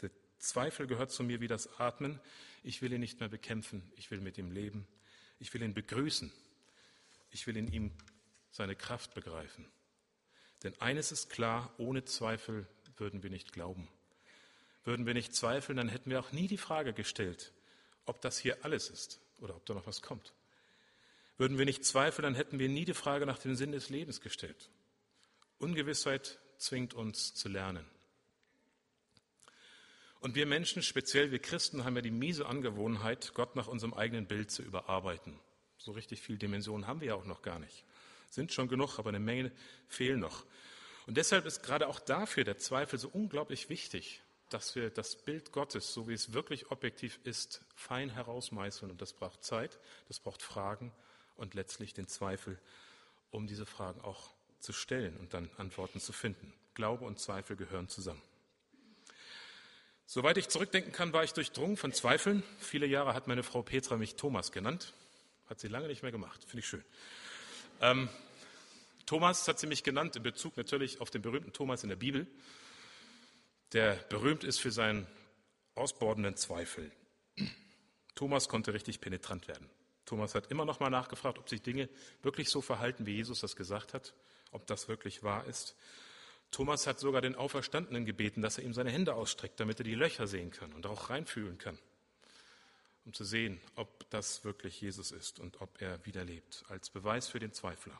[0.02, 2.20] Der Zweifel gehört zu mir wie das Atmen.
[2.62, 4.86] Ich will ihn nicht mehr bekämpfen, ich will mit ihm leben,
[5.38, 6.32] ich will ihn begrüßen,
[7.30, 7.92] ich will in ihm
[8.50, 9.66] seine Kraft begreifen.
[10.62, 13.88] Denn eines ist klar, ohne Zweifel würden wir nicht glauben.
[14.84, 17.52] Würden wir nicht zweifeln, dann hätten wir auch nie die Frage gestellt,
[18.04, 20.32] ob das hier alles ist oder ob da noch was kommt.
[21.38, 24.20] Würden wir nicht zweifeln, dann hätten wir nie die Frage nach dem Sinn des Lebens
[24.20, 24.70] gestellt.
[25.58, 27.84] Ungewissheit zwingt uns zu lernen.
[30.20, 34.26] Und wir Menschen, speziell wir Christen, haben ja die miese Angewohnheit, Gott nach unserem eigenen
[34.26, 35.38] Bild zu überarbeiten.
[35.78, 37.84] So richtig viel Dimensionen haben wir ja auch noch gar nicht
[38.30, 39.52] sind schon genug, aber eine Menge
[39.88, 40.44] fehlen noch.
[41.06, 45.52] Und deshalb ist gerade auch dafür der Zweifel so unglaublich wichtig, dass wir das Bild
[45.52, 48.90] Gottes, so wie es wirklich objektiv ist, fein herausmeißeln.
[48.90, 50.92] Und das braucht Zeit, das braucht Fragen
[51.36, 52.58] und letztlich den Zweifel,
[53.30, 56.52] um diese Fragen auch zu stellen und dann Antworten zu finden.
[56.74, 58.22] Glaube und Zweifel gehören zusammen.
[60.06, 62.42] Soweit ich zurückdenken kann, war ich durchdrungen von Zweifeln.
[62.58, 64.92] Viele Jahre hat meine Frau Petra mich Thomas genannt.
[65.48, 66.44] Hat sie lange nicht mehr gemacht.
[66.44, 66.84] Finde ich schön.
[67.80, 68.08] Ähm,
[69.06, 72.26] Thomas hat sie mich genannt in Bezug natürlich auf den berühmten Thomas in der Bibel,
[73.72, 75.06] der berühmt ist für seinen
[75.74, 76.90] ausbordenden Zweifel.
[78.14, 79.68] Thomas konnte richtig penetrant werden.
[80.04, 81.88] Thomas hat immer noch mal nachgefragt, ob sich Dinge
[82.22, 84.14] wirklich so verhalten, wie Jesus das gesagt hat,
[84.50, 85.76] ob das wirklich wahr ist.
[86.50, 89.94] Thomas hat sogar den Auferstandenen gebeten, dass er ihm seine Hände ausstreckt, damit er die
[89.94, 91.78] Löcher sehen kann und auch reinfühlen kann
[93.04, 97.28] um zu sehen, ob das wirklich Jesus ist und ob er wieder lebt, als Beweis
[97.28, 97.98] für den Zweifler.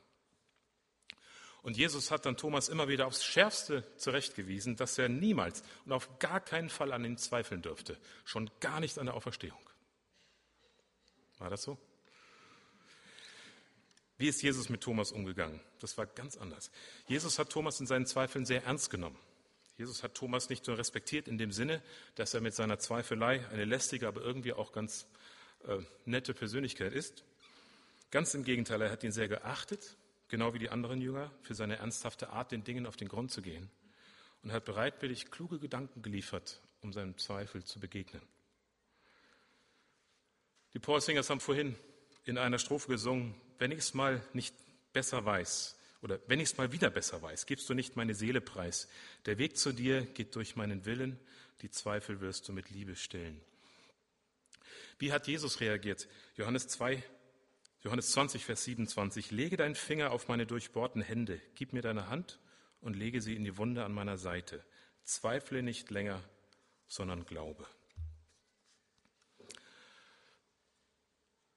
[1.62, 6.18] Und Jesus hat dann Thomas immer wieder aufs Schärfste zurechtgewiesen, dass er niemals und auf
[6.18, 9.58] gar keinen Fall an ihn zweifeln dürfte, schon gar nicht an der Auferstehung.
[11.38, 11.78] War das so?
[14.20, 15.58] Wie ist Jesus mit Thomas umgegangen?
[15.80, 16.70] Das war ganz anders.
[17.08, 19.18] Jesus hat Thomas in seinen Zweifeln sehr ernst genommen.
[19.76, 21.82] Jesus hat Thomas nicht nur respektiert in dem Sinne,
[22.14, 25.06] dass er mit seiner Zweifelei eine lästige, aber irgendwie auch ganz
[25.66, 27.24] äh, nette Persönlichkeit ist.
[28.10, 29.96] Ganz im Gegenteil, er hat ihn sehr geachtet
[30.30, 33.42] genau wie die anderen Jünger, für seine ernsthafte Art, den Dingen auf den Grund zu
[33.42, 33.68] gehen
[34.42, 38.22] und hat bereitwillig kluge Gedanken geliefert, um seinem Zweifel zu begegnen.
[40.72, 41.74] Die Paul Singers haben vorhin
[42.24, 44.54] in einer Strophe gesungen, wenn ich es mal nicht
[44.92, 48.40] besser weiß, oder wenn ich es mal wieder besser weiß, gibst du nicht meine Seele
[48.40, 48.88] preis.
[49.26, 51.20] Der Weg zu dir geht durch meinen Willen,
[51.60, 53.40] die Zweifel wirst du mit Liebe stillen.
[54.98, 56.08] Wie hat Jesus reagiert?
[56.36, 57.02] Johannes 2,
[57.82, 59.30] Johannes 20, Vers 27.
[59.30, 62.40] Lege deinen Finger auf meine durchbohrten Hände, gib mir deine Hand
[62.80, 64.64] und lege sie in die Wunde an meiner Seite.
[65.04, 66.22] Zweifle nicht länger,
[66.88, 67.66] sondern glaube.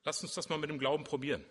[0.03, 1.45] Lass uns das mal mit dem Glauben probieren.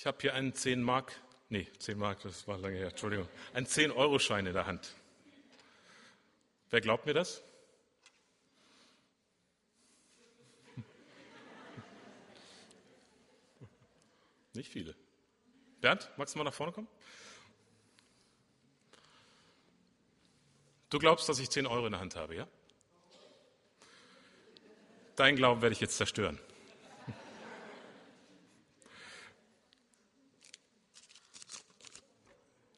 [0.00, 1.12] Ich habe hier einen 10 Mark,
[1.50, 4.94] nee, 10 Mark, das war lange her, Entschuldigung, einen 10-Euro-Schein in der Hand.
[6.70, 7.42] Wer glaubt mir das?
[14.54, 14.94] Nicht viele.
[15.82, 16.88] Bernd, magst du mal nach vorne kommen?
[20.88, 22.48] Du glaubst, dass ich 10 Euro in der Hand habe, ja?
[25.16, 26.40] Dein Glauben werde ich jetzt zerstören.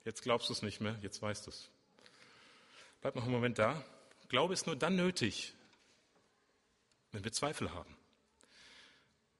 [0.04, 1.70] Jetzt glaubst du es nicht mehr, jetzt weißt du es.
[3.00, 3.84] Bleib noch einen Moment da.
[4.28, 5.54] Glaube ist nur dann nötig,
[7.12, 7.96] wenn wir Zweifel haben.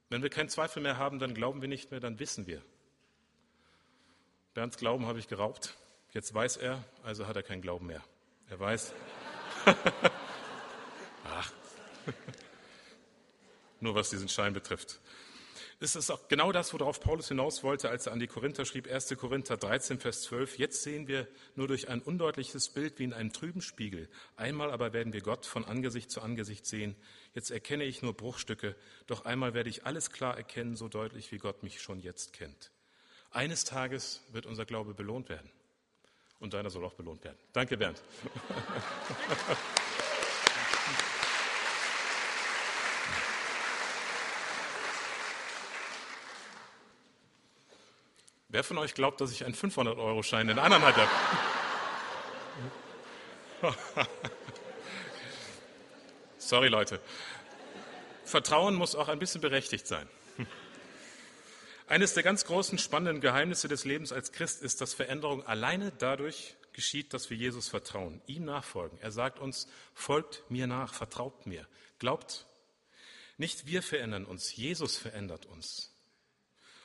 [0.09, 2.62] Wenn wir keinen Zweifel mehr haben, dann glauben wir nicht mehr, dann wissen wir.
[4.55, 5.77] Bernds Glauben habe ich geraubt.
[6.12, 8.05] Jetzt weiß er, also hat er keinen Glauben mehr.
[8.51, 8.92] Er weiß.
[11.25, 11.53] Ach.
[13.81, 15.01] Nur was diesen Schein betrifft.
[15.83, 18.88] Es ist auch genau das, worauf Paulus hinaus wollte, als er an die Korinther schrieb,
[18.88, 19.16] 1.
[19.18, 20.57] Korinther 13, Vers 12.
[20.57, 24.09] Jetzt sehen wir nur durch ein undeutliches Bild wie in einem trüben Spiegel.
[24.37, 26.95] Einmal aber werden wir Gott von Angesicht zu Angesicht sehen.
[27.35, 28.77] Jetzt erkenne ich nur Bruchstücke,
[29.09, 32.71] doch einmal werde ich alles klar erkennen, so deutlich wie Gott mich schon jetzt kennt.
[33.33, 35.51] Eines Tages wird unser Glaube belohnt werden.
[36.38, 37.38] Und deiner soll auch belohnt werden.
[37.53, 38.01] Danke, Bernd.
[48.52, 51.08] Wer von euch glaubt, dass ich einen 500-Euro-Schein in der anderen hatte?
[56.36, 57.00] Sorry, Leute.
[58.26, 60.06] Vertrauen muss auch ein bisschen berechtigt sein.
[61.88, 66.54] Eines der ganz großen spannenden Geheimnisse des Lebens als Christ ist, dass Veränderung alleine dadurch
[66.74, 68.98] geschieht, dass wir Jesus vertrauen, ihm nachfolgen.
[69.00, 71.66] Er sagt uns, folgt mir nach, vertraut mir,
[71.98, 72.44] glaubt.
[73.38, 75.91] Nicht wir verändern uns, Jesus verändert uns.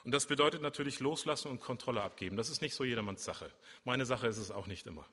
[0.07, 2.37] Und das bedeutet natürlich loslassen und Kontrolle abgeben.
[2.37, 3.51] Das ist nicht so jedermanns Sache.
[3.83, 5.05] Meine Sache ist es auch nicht immer.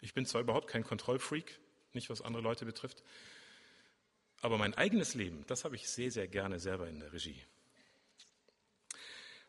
[0.00, 1.60] Ich bin zwar überhaupt kein Kontrollfreak,
[1.92, 3.04] nicht was andere Leute betrifft,
[4.40, 7.40] aber mein eigenes Leben, das habe ich sehr, sehr gerne selber in der Regie.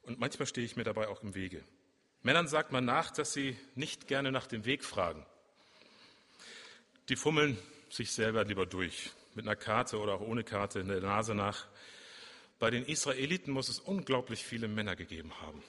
[0.04, 1.64] Und manchmal stehe ich mir dabei auch im Wege.
[2.22, 5.26] Männern sagt man nach, dass sie nicht gerne nach dem Weg fragen.
[7.10, 7.58] Die fummeln
[7.90, 11.66] sich selber lieber durch, mit einer Karte oder auch ohne Karte in der Nase nach.
[12.62, 15.63] Bei den Israeliten muss es unglaublich viele Männer gegeben haben.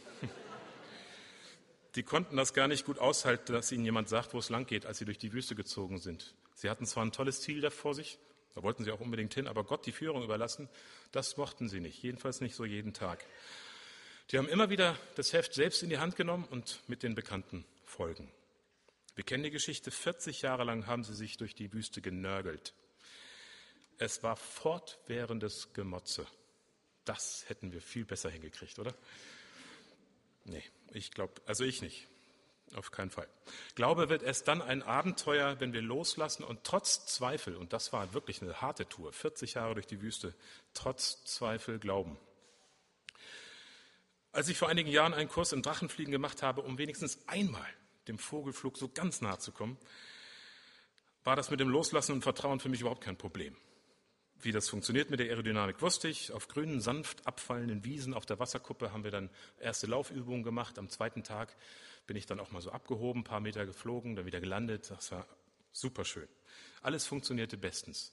[1.95, 4.85] Die konnten das gar nicht gut aushalten, dass ihnen jemand sagt, wo es lang geht,
[4.85, 6.35] als sie durch die Wüste gezogen sind.
[6.55, 8.19] Sie hatten zwar ein tolles Ziel da vor sich,
[8.55, 10.69] da wollten sie auch unbedingt hin, aber Gott die Führung überlassen,
[11.13, 13.25] das mochten sie nicht, jedenfalls nicht so jeden Tag.
[14.31, 17.65] Die haben immer wieder das Heft selbst in die Hand genommen und mit den Bekannten
[17.87, 18.31] folgen.
[19.15, 22.75] Wir kennen die Geschichte, 40 Jahre lang haben sie sich durch die Wüste genörgelt.
[23.97, 26.27] Es war fortwährendes Gemotze.
[27.05, 28.95] Das hätten wir viel besser hingekriegt, oder?
[30.45, 30.63] Nee,
[30.93, 32.09] ich glaube, also ich nicht.
[32.75, 33.29] Auf keinen Fall.
[33.75, 38.15] Glaube wird erst dann ein Abenteuer, wenn wir loslassen und trotz Zweifel, und das war
[38.15, 40.35] wirklich eine harte Tour, 40 Jahre durch die Wüste,
[40.73, 42.19] trotz Zweifel glauben.
[44.33, 47.69] Als ich vor einigen Jahren einen Kurs im Drachenfliegen gemacht habe, um wenigstens einmal
[48.09, 49.77] dem Vogelflug so ganz nahe zu kommen,
[51.25, 53.55] war das mit dem Loslassen und Vertrauen für mich überhaupt kein Problem.
[54.43, 56.33] Wie das funktioniert mit der Aerodynamik wusste ich.
[56.33, 60.81] Auf grünen, sanft abfallenden Wiesen auf der Wasserkuppe haben wir dann erste Laufübungen gemacht.
[60.81, 61.55] Am zweiten Tag
[62.09, 64.91] bin ich dann auch mal so abgehoben, ein paar Meter geflogen, dann wieder gelandet.
[64.91, 65.27] Das war
[65.71, 66.27] super schön.
[66.83, 68.13] Alles funktionierte bestens,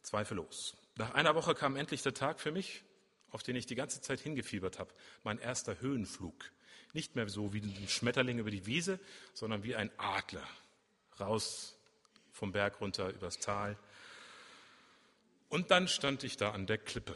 [0.00, 0.78] zweifellos.
[0.96, 2.82] Nach einer Woche kam endlich der Tag für mich,
[3.30, 4.94] auf den ich die ganze Zeit hingefiebert habe.
[5.24, 6.52] Mein erster Höhenflug.
[6.94, 8.98] nicht mehr so wie ein Schmetterling über die Wiese,
[9.34, 10.48] sondern wie ein Adler.
[11.20, 11.76] Raus
[12.32, 13.76] vom Berg runter übers Tal.
[15.56, 17.14] Und dann stand ich da an der Klippe.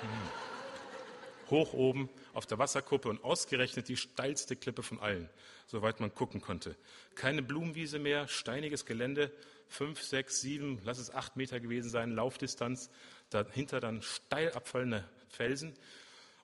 [0.00, 1.50] Hm.
[1.50, 5.28] Hoch oben auf der Wasserkuppe und ausgerechnet die steilste Klippe von allen,
[5.66, 6.76] soweit man gucken konnte.
[7.16, 9.32] Keine Blumenwiese mehr, steiniges Gelände,
[9.66, 12.90] fünf, sechs, sieben, lass es acht Meter gewesen sein, Laufdistanz,
[13.30, 15.74] dahinter dann steil abfallende Felsen,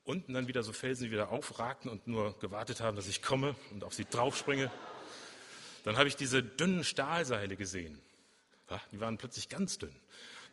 [0.02, 3.54] unten dann wieder so Felsen, die wieder aufragten und nur gewartet haben, dass ich komme
[3.70, 4.68] und auf sie draufspringe.
[5.84, 8.00] Dann habe ich diese dünnen Stahlseile gesehen.
[8.90, 9.94] Die waren plötzlich ganz dünn.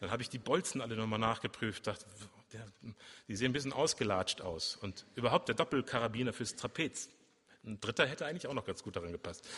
[0.05, 2.05] Dann habe ich die Bolzen alle nochmal nachgeprüft, dachte,
[2.53, 2.63] der,
[3.27, 4.75] die sehen ein bisschen ausgelatscht aus.
[4.75, 7.09] Und überhaupt der Doppelkarabiner fürs Trapez.
[7.63, 9.49] Ein dritter hätte eigentlich auch noch ganz gut darin gepasst.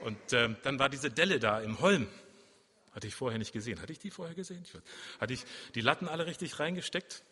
[0.00, 2.08] Und äh, dann war diese Delle da im Holm.
[2.92, 3.82] Hatte ich vorher nicht gesehen.
[3.82, 4.64] Hatte ich die vorher gesehen?
[4.64, 4.72] Ich
[5.20, 7.22] hatte ich die Latten alle richtig reingesteckt?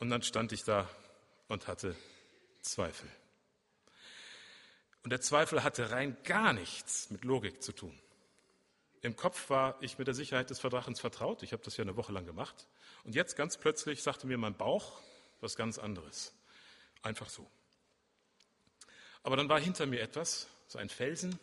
[0.00, 0.90] Und dann stand ich da
[1.46, 1.94] und hatte
[2.60, 3.08] Zweifel.
[5.04, 7.96] Und der Zweifel hatte rein gar nichts mit Logik zu tun.
[9.02, 11.42] Im Kopf war ich mit der Sicherheit des Vertrachens vertraut.
[11.42, 12.66] Ich habe das ja eine Woche lang gemacht.
[13.04, 15.00] Und jetzt ganz plötzlich sagte mir mein Bauch
[15.40, 16.32] was ganz anderes.
[17.02, 17.48] Einfach so.
[19.22, 21.38] Aber dann war hinter mir etwas, so ein Felsen,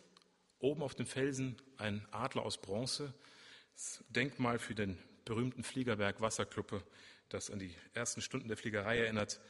[0.58, 3.12] oben auf dem Felsen ein Adler aus Bronze,
[3.74, 6.82] das Denkmal für den berühmten Fliegerberg Wasserkluppe,
[7.28, 9.40] das an die ersten Stunden der Fliegerei erinnert.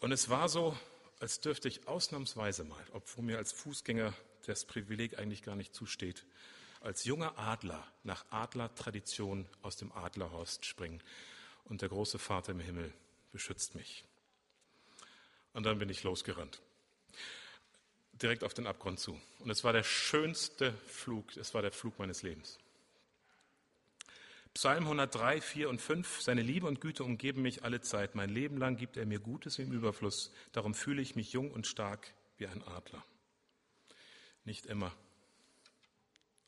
[0.00, 0.76] Und es war so,
[1.20, 4.12] als dürfte ich ausnahmsweise mal, obwohl mir als Fußgänger
[4.46, 6.24] das Privileg eigentlich gar nicht zusteht,
[6.84, 11.02] als junger Adler nach Adlertradition aus dem Adlerhorst springen.
[11.64, 12.92] Und der große Vater im Himmel
[13.32, 14.04] beschützt mich.
[15.54, 16.60] Und dann bin ich losgerannt.
[18.12, 19.18] Direkt auf den Abgrund zu.
[19.38, 22.58] Und es war der schönste Flug, es war der Flug meines Lebens.
[24.52, 26.20] Psalm 103, 4 und 5.
[26.20, 28.14] Seine Liebe und Güte umgeben mich alle Zeit.
[28.14, 30.32] Mein Leben lang gibt er mir Gutes im Überfluss.
[30.52, 33.04] Darum fühle ich mich jung und stark wie ein Adler.
[34.44, 34.92] Nicht immer,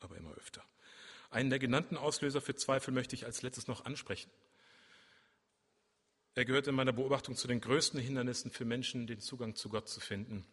[0.07, 0.63] aber immer öfter.
[1.29, 4.31] Einen der genannten Auslöser für Zweifel möchte ich als letztes noch ansprechen.
[6.35, 9.89] Er gehört in meiner Beobachtung zu den größten Hindernissen für Menschen, den Zugang zu Gott
[9.89, 10.45] zu finden.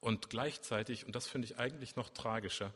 [0.00, 2.72] Und gleichzeitig, und das finde ich eigentlich noch tragischer,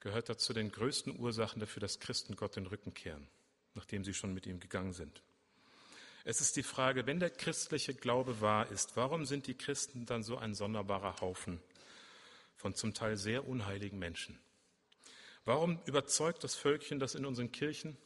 [0.00, 3.26] gehört er zu den größten Ursachen dafür, dass Christen Gott den Rücken kehren,
[3.74, 5.22] nachdem sie schon mit ihm gegangen sind.
[6.24, 10.22] Es ist die Frage, wenn der christliche Glaube wahr ist, warum sind die Christen dann
[10.22, 11.60] so ein sonderbarer Haufen
[12.56, 14.38] von zum Teil sehr unheiligen Menschen?
[15.44, 17.96] Warum überzeugt das Völkchen, das in unseren Kirchen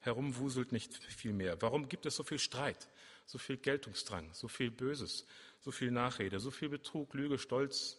[0.00, 1.60] herumwuselt, nicht viel mehr?
[1.62, 2.88] Warum gibt es so viel Streit,
[3.26, 5.26] so viel Geltungsdrang, so viel Böses,
[5.60, 7.98] so viel Nachrede, so viel Betrug, Lüge, Stolz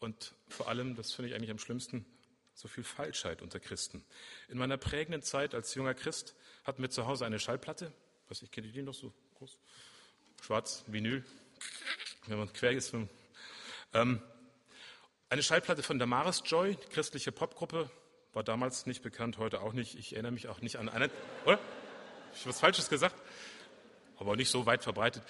[0.00, 2.04] und vor allem, das finde ich eigentlich am schlimmsten,
[2.54, 4.04] so viel Falschheit unter Christen.
[4.48, 7.92] In meiner prägenden Zeit als junger Christ hatten wir zu Hause eine Schallplatte.
[8.28, 9.58] Was ich kenne die noch so groß?
[10.42, 11.24] Schwarz, Vinyl,
[12.26, 12.92] wenn man quer ist.
[13.92, 14.20] Ähm,
[15.28, 17.90] eine Schallplatte von Damaris Joy, christliche Popgruppe,
[18.32, 19.96] war damals nicht bekannt, heute auch nicht.
[19.96, 21.10] Ich erinnere mich auch nicht an eine,
[21.44, 21.58] oder?
[22.32, 23.16] Ich habe was Falsches gesagt,
[24.18, 25.24] aber nicht so weit verbreitet.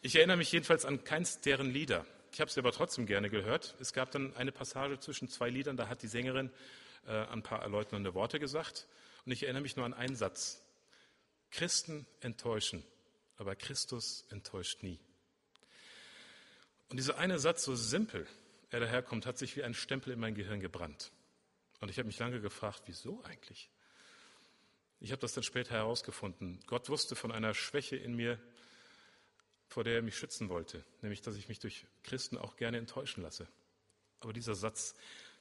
[0.00, 2.06] Ich erinnere mich jedenfalls an keins deren Lieder.
[2.32, 3.74] Ich habe sie aber trotzdem gerne gehört.
[3.78, 6.50] Es gab dann eine Passage zwischen zwei Liedern, da hat die Sängerin
[7.06, 8.86] äh, ein paar erläuternde Worte gesagt.
[9.26, 10.62] Und ich erinnere mich nur an einen Satz.
[11.50, 12.84] Christen enttäuschen,
[13.36, 14.98] aber Christus enttäuscht nie.
[16.88, 18.26] Und dieser eine Satz, so simpel,
[18.72, 21.12] er daherkommt, hat sich wie ein Stempel in mein Gehirn gebrannt.
[21.80, 23.70] Und ich habe mich lange gefragt, wieso eigentlich?
[25.00, 26.60] Ich habe das dann später herausgefunden.
[26.66, 28.40] Gott wusste von einer Schwäche in mir,
[29.66, 33.22] vor der er mich schützen wollte, nämlich dass ich mich durch Christen auch gerne enttäuschen
[33.22, 33.48] lasse.
[34.20, 34.94] Aber dieser Satz,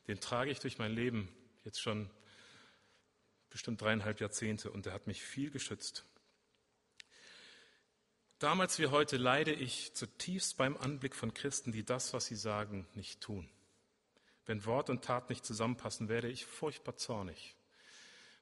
[0.07, 1.29] den trage ich durch mein Leben
[1.63, 2.09] jetzt schon
[3.49, 6.05] bestimmt dreieinhalb Jahrzehnte und der hat mich viel geschützt.
[8.41, 12.87] Damals wie heute leide ich zutiefst beim Anblick von Christen, die das, was sie sagen,
[12.95, 13.47] nicht tun.
[14.47, 17.55] Wenn Wort und Tat nicht zusammenpassen, werde ich furchtbar zornig.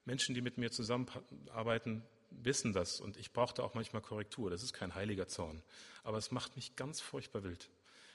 [0.06, 4.50] Menschen, die mit mir zusammenarbeiten, wissen das und ich brauchte auch manchmal Korrektur.
[4.50, 5.62] Das ist kein heiliger Zorn.
[6.06, 7.70] Aber es macht mich ganz furchtbar wild,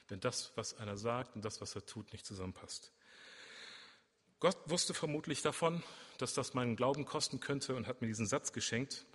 [0.07, 2.91] wenn das, was einer sagt und das, was er tut, nicht zusammenpasst.
[4.39, 5.83] Gott wusste vermutlich davon,
[6.17, 9.05] dass das meinen Glauben kosten könnte und hat mir diesen Satz geschenkt.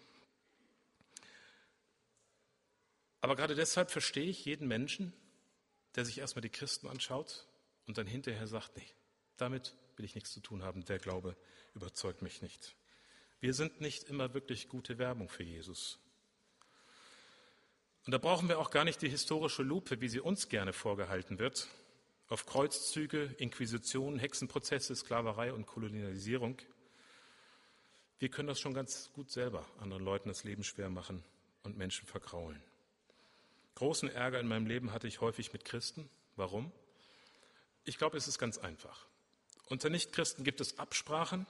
[3.21, 5.13] Aber gerade deshalb verstehe ich jeden Menschen,
[5.95, 7.47] der sich erstmal die Christen anschaut
[7.87, 8.87] und dann hinterher sagt, nee,
[9.37, 11.37] damit will ich nichts zu tun haben, der Glaube
[11.75, 12.75] überzeugt mich nicht.
[13.41, 15.99] Wir sind nicht immer wirklich gute Werbung für Jesus.
[18.07, 21.39] Und da brauchen wir auch gar nicht die historische Lupe, wie sie uns gerne vorgehalten
[21.39, 21.69] wird,
[22.29, 26.59] auf Kreuzzüge, Inquisitionen, Hexenprozesse, Sklaverei und Kolonialisierung.
[28.19, 31.25] Wir können das schon ganz gut selber anderen Leuten das Leben schwer machen
[31.63, 32.63] und Menschen verkraulen.
[33.81, 36.11] Großen Ärger in meinem Leben hatte ich häufig mit Christen.
[36.37, 36.71] Warum?
[37.85, 39.07] Ich glaube, es ist ganz einfach.
[39.71, 41.47] Unter Nichtchristen gibt es Absprachen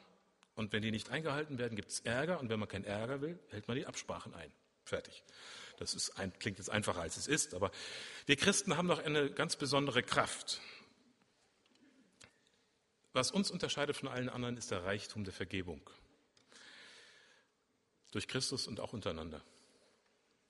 [0.54, 3.36] und wenn die nicht eingehalten werden, gibt es Ärger und wenn man keinen Ärger will,
[3.48, 4.52] hält man die Absprachen ein.
[4.84, 5.24] Fertig.
[5.78, 7.72] Das ist ein, klingt jetzt einfacher, als es ist, aber
[8.26, 10.60] wir Christen haben noch eine ganz besondere Kraft.
[13.12, 15.82] Was uns unterscheidet von allen anderen, ist der Reichtum der Vergebung.
[18.12, 19.42] Durch Christus und auch untereinander.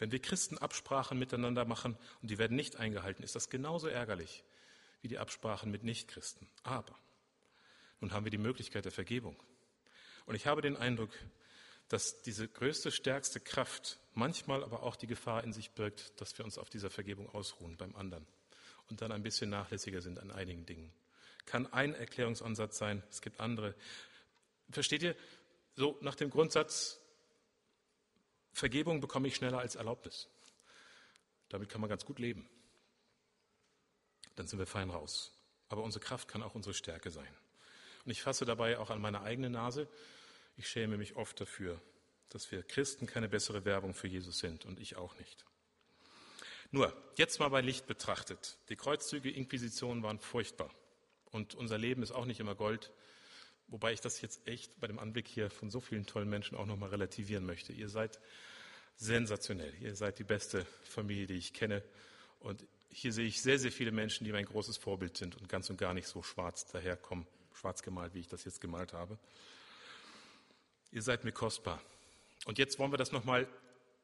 [0.01, 4.43] Wenn wir Christen Absprachen miteinander machen und die werden nicht eingehalten, ist das genauso ärgerlich
[5.03, 6.49] wie die Absprachen mit Nichtchristen.
[6.63, 6.99] Aber
[8.01, 9.37] nun haben wir die Möglichkeit der Vergebung.
[10.25, 11.11] Und ich habe den Eindruck,
[11.89, 16.47] dass diese größte, stärkste Kraft manchmal aber auch die Gefahr in sich birgt, dass wir
[16.47, 18.27] uns auf dieser Vergebung ausruhen beim anderen
[18.89, 20.93] und dann ein bisschen nachlässiger sind an einigen Dingen.
[21.45, 23.75] Kann ein Erklärungsansatz sein, es gibt andere.
[24.71, 25.15] Versteht ihr?
[25.75, 27.00] So nach dem Grundsatz,
[28.61, 30.29] Vergebung bekomme ich schneller als Erlaubnis.
[31.49, 32.47] Damit kann man ganz gut leben.
[34.37, 35.33] Dann sind wir fein raus.
[35.71, 37.35] Aber unsere Kraft kann auch unsere Stärke sein.
[38.05, 39.89] Und ich fasse dabei auch an meine eigene Nase.
[40.59, 41.81] Ich schäme mich oft dafür,
[42.29, 45.47] dass wir Christen keine bessere Werbung für Jesus sind und ich auch nicht.
[46.71, 48.59] Nur, jetzt mal bei Licht betrachtet.
[48.69, 50.71] Die Kreuzzüge, Inquisitionen waren furchtbar.
[51.31, 52.93] Und unser Leben ist auch nicht immer Gold.
[53.69, 56.67] Wobei ich das jetzt echt bei dem Anblick hier von so vielen tollen Menschen auch
[56.67, 57.73] nochmal relativieren möchte.
[57.73, 58.21] Ihr seid
[59.01, 59.73] sensationell.
[59.81, 61.83] Ihr seid die beste Familie, die ich kenne.
[62.39, 65.71] Und hier sehe ich sehr, sehr viele Menschen, die mein großes Vorbild sind und ganz
[65.71, 69.19] und gar nicht so schwarz daherkommen, schwarz gemalt, wie ich das jetzt gemalt habe.
[70.93, 71.81] Ihr seid mir kostbar.
[72.45, 73.49] Und jetzt wollen wir das nochmal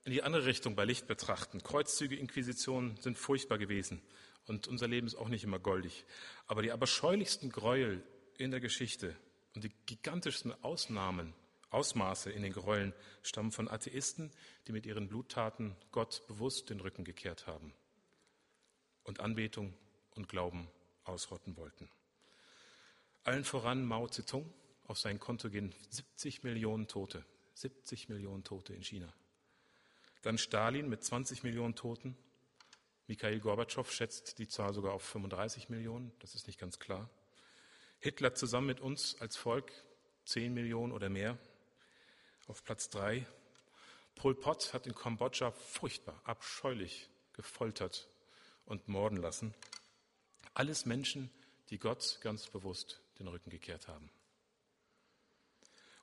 [0.05, 1.62] in die andere Richtung bei Licht betrachten.
[1.62, 4.01] Kreuzzüge, Inquisitionen sind furchtbar gewesen
[4.47, 6.07] und unser Leben ist auch nicht immer goldig.
[6.47, 8.03] Aber die abscheulichsten Gräuel
[8.38, 9.14] in der Geschichte
[9.55, 11.34] und die gigantischsten Ausnahmen,
[11.71, 14.31] Ausmaße in den Gräueln stammen von Atheisten,
[14.67, 17.73] die mit ihren Bluttaten Gott bewusst den Rücken gekehrt haben
[19.03, 19.75] und Anbetung
[20.14, 20.69] und Glauben
[21.05, 21.89] ausrotten wollten.
[23.25, 24.53] Allen voran Mao Zedong,
[24.87, 29.12] auf sein Konto gehen 70 Millionen Tote, 70 Millionen Tote in China.
[30.23, 32.17] Dann Stalin mit 20 Millionen Toten.
[33.09, 37.09] Mikhail Gorbatschow schätzt die Zahl sogar auf 35 Millionen, das ist nicht ganz klar.
[37.99, 39.73] Hitler zusammen mit uns als Volk
[40.25, 41.39] 10 Millionen oder mehr.
[42.49, 43.26] Auf Platz 3.
[44.14, 48.09] Pol Pot hat in Kambodscha furchtbar, abscheulich gefoltert
[48.64, 49.53] und morden lassen.
[50.55, 51.30] Alles Menschen,
[51.70, 54.11] die Gott ganz bewusst den Rücken gekehrt haben.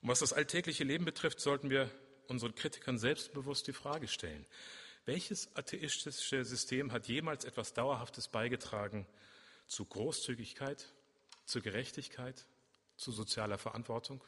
[0.02, 1.90] Und was das alltägliche Leben betrifft, sollten wir
[2.28, 4.46] unseren Kritikern selbstbewusst die Frage stellen,
[5.06, 9.06] welches atheistische System hat jemals etwas Dauerhaftes beigetragen
[9.66, 10.92] zu Großzügigkeit,
[11.46, 12.46] zu Gerechtigkeit,
[12.96, 14.22] zu sozialer Verantwortung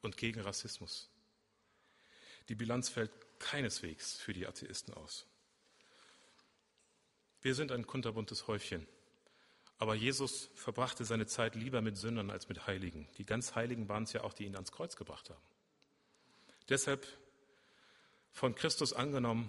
[0.00, 1.09] und gegen Rassismus?
[2.50, 5.24] Die Bilanz fällt keineswegs für die Atheisten aus.
[7.42, 8.88] Wir sind ein kunterbuntes Häufchen.
[9.78, 13.08] Aber Jesus verbrachte seine Zeit lieber mit Sündern als mit Heiligen.
[13.18, 15.40] Die ganz Heiligen waren es ja auch, die ihn ans Kreuz gebracht haben.
[16.68, 17.06] Deshalb
[18.32, 19.48] von Christus angenommen,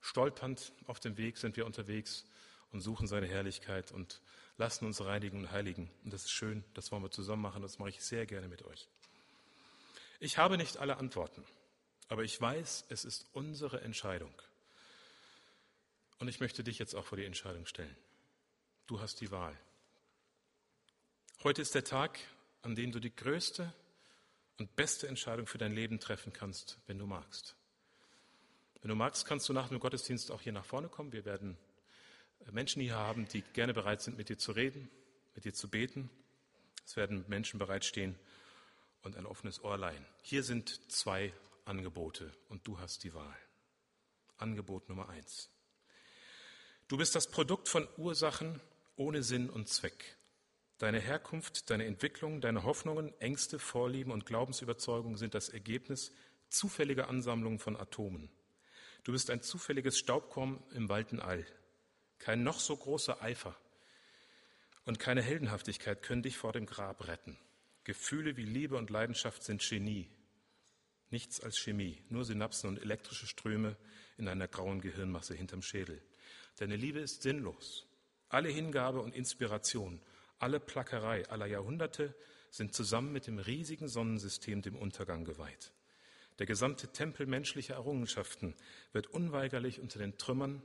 [0.00, 2.24] stolpernd auf dem Weg sind wir unterwegs
[2.70, 4.22] und suchen seine Herrlichkeit und
[4.58, 5.90] lassen uns reinigen und heiligen.
[6.04, 8.62] Und das ist schön, das wollen wir zusammen machen, das mache ich sehr gerne mit
[8.62, 8.88] euch.
[10.20, 11.44] Ich habe nicht alle Antworten,
[12.12, 14.34] aber ich weiß, es ist unsere Entscheidung.
[16.18, 17.96] Und ich möchte dich jetzt auch vor die Entscheidung stellen.
[18.86, 19.58] Du hast die Wahl.
[21.42, 22.18] Heute ist der Tag,
[22.60, 23.72] an dem du die größte
[24.58, 27.56] und beste Entscheidung für dein Leben treffen kannst, wenn du magst.
[28.82, 31.12] Wenn du magst, kannst du nach dem Gottesdienst auch hier nach vorne kommen.
[31.12, 31.56] Wir werden
[32.50, 34.90] Menschen hier haben, die gerne bereit sind, mit dir zu reden,
[35.34, 36.10] mit dir zu beten.
[36.84, 38.18] Es werden Menschen bereitstehen
[39.00, 40.04] und ein offenes Ohr leihen.
[40.20, 41.32] Hier sind zwei
[41.64, 43.38] Angebote und du hast die Wahl.
[44.36, 45.50] Angebot Nummer eins.
[46.88, 48.60] Du bist das Produkt von Ursachen
[48.96, 50.16] ohne Sinn und Zweck.
[50.78, 56.12] Deine Herkunft, deine Entwicklung, deine Hoffnungen, Ängste, Vorlieben und Glaubensüberzeugungen sind das Ergebnis
[56.48, 58.30] zufälliger Ansammlungen von Atomen.
[59.04, 61.46] Du bist ein zufälliges Staubkorn im weiten All.
[62.18, 63.56] Kein noch so großer Eifer
[64.84, 67.38] und keine Heldenhaftigkeit können dich vor dem Grab retten.
[67.84, 70.08] Gefühle wie Liebe und Leidenschaft sind Genie.
[71.12, 73.76] Nichts als Chemie, nur Synapsen und elektrische Ströme
[74.16, 76.02] in einer grauen Gehirnmasse hinterm Schädel.
[76.56, 77.86] Deine Liebe ist sinnlos.
[78.30, 80.00] Alle Hingabe und Inspiration,
[80.38, 82.14] alle Plackerei aller Jahrhunderte
[82.50, 85.72] sind zusammen mit dem riesigen Sonnensystem dem Untergang geweiht.
[86.38, 88.54] Der gesamte Tempel menschlicher Errungenschaften
[88.92, 90.62] wird unweigerlich unter den Trümmern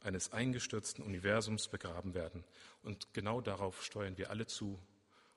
[0.00, 2.44] eines eingestürzten Universums begraben werden.
[2.82, 4.78] Und genau darauf steuern wir alle zu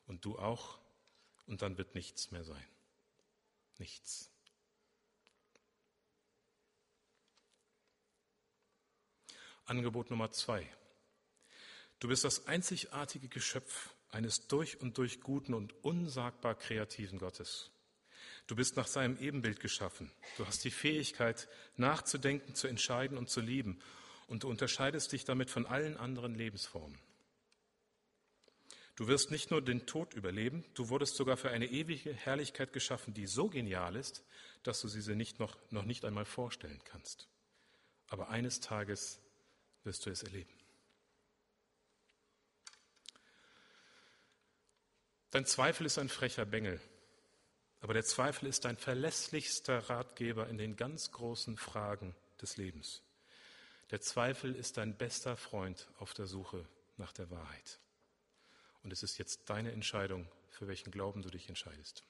[0.05, 0.79] und du auch.
[1.47, 2.67] Und dann wird nichts mehr sein.
[3.77, 4.28] Nichts.
[9.69, 10.67] Angebot Nummer zwei.
[11.99, 17.69] Du bist das einzigartige Geschöpf eines durch und durch guten und unsagbar kreativen Gottes.
[18.47, 20.11] Du bist nach seinem Ebenbild geschaffen.
[20.37, 21.47] Du hast die Fähigkeit,
[21.77, 23.79] nachzudenken, zu entscheiden und zu lieben.
[24.27, 26.99] Und du unterscheidest dich damit von allen anderen Lebensformen.
[28.95, 33.13] Du wirst nicht nur den Tod überleben, du wurdest sogar für eine ewige Herrlichkeit geschaffen,
[33.13, 34.25] die so genial ist,
[34.63, 37.29] dass du sie nicht noch, noch nicht einmal vorstellen kannst.
[38.07, 39.21] Aber eines Tages
[39.83, 40.53] wirst du es erleben.
[45.31, 46.81] Dein Zweifel ist ein frecher Bengel,
[47.81, 53.03] aber der Zweifel ist dein verlässlichster Ratgeber in den ganz großen Fragen des Lebens.
[53.91, 56.67] Der Zweifel ist dein bester Freund auf der Suche
[56.97, 57.79] nach der Wahrheit.
[58.83, 62.03] Und es ist jetzt deine Entscheidung, für welchen Glauben du dich entscheidest.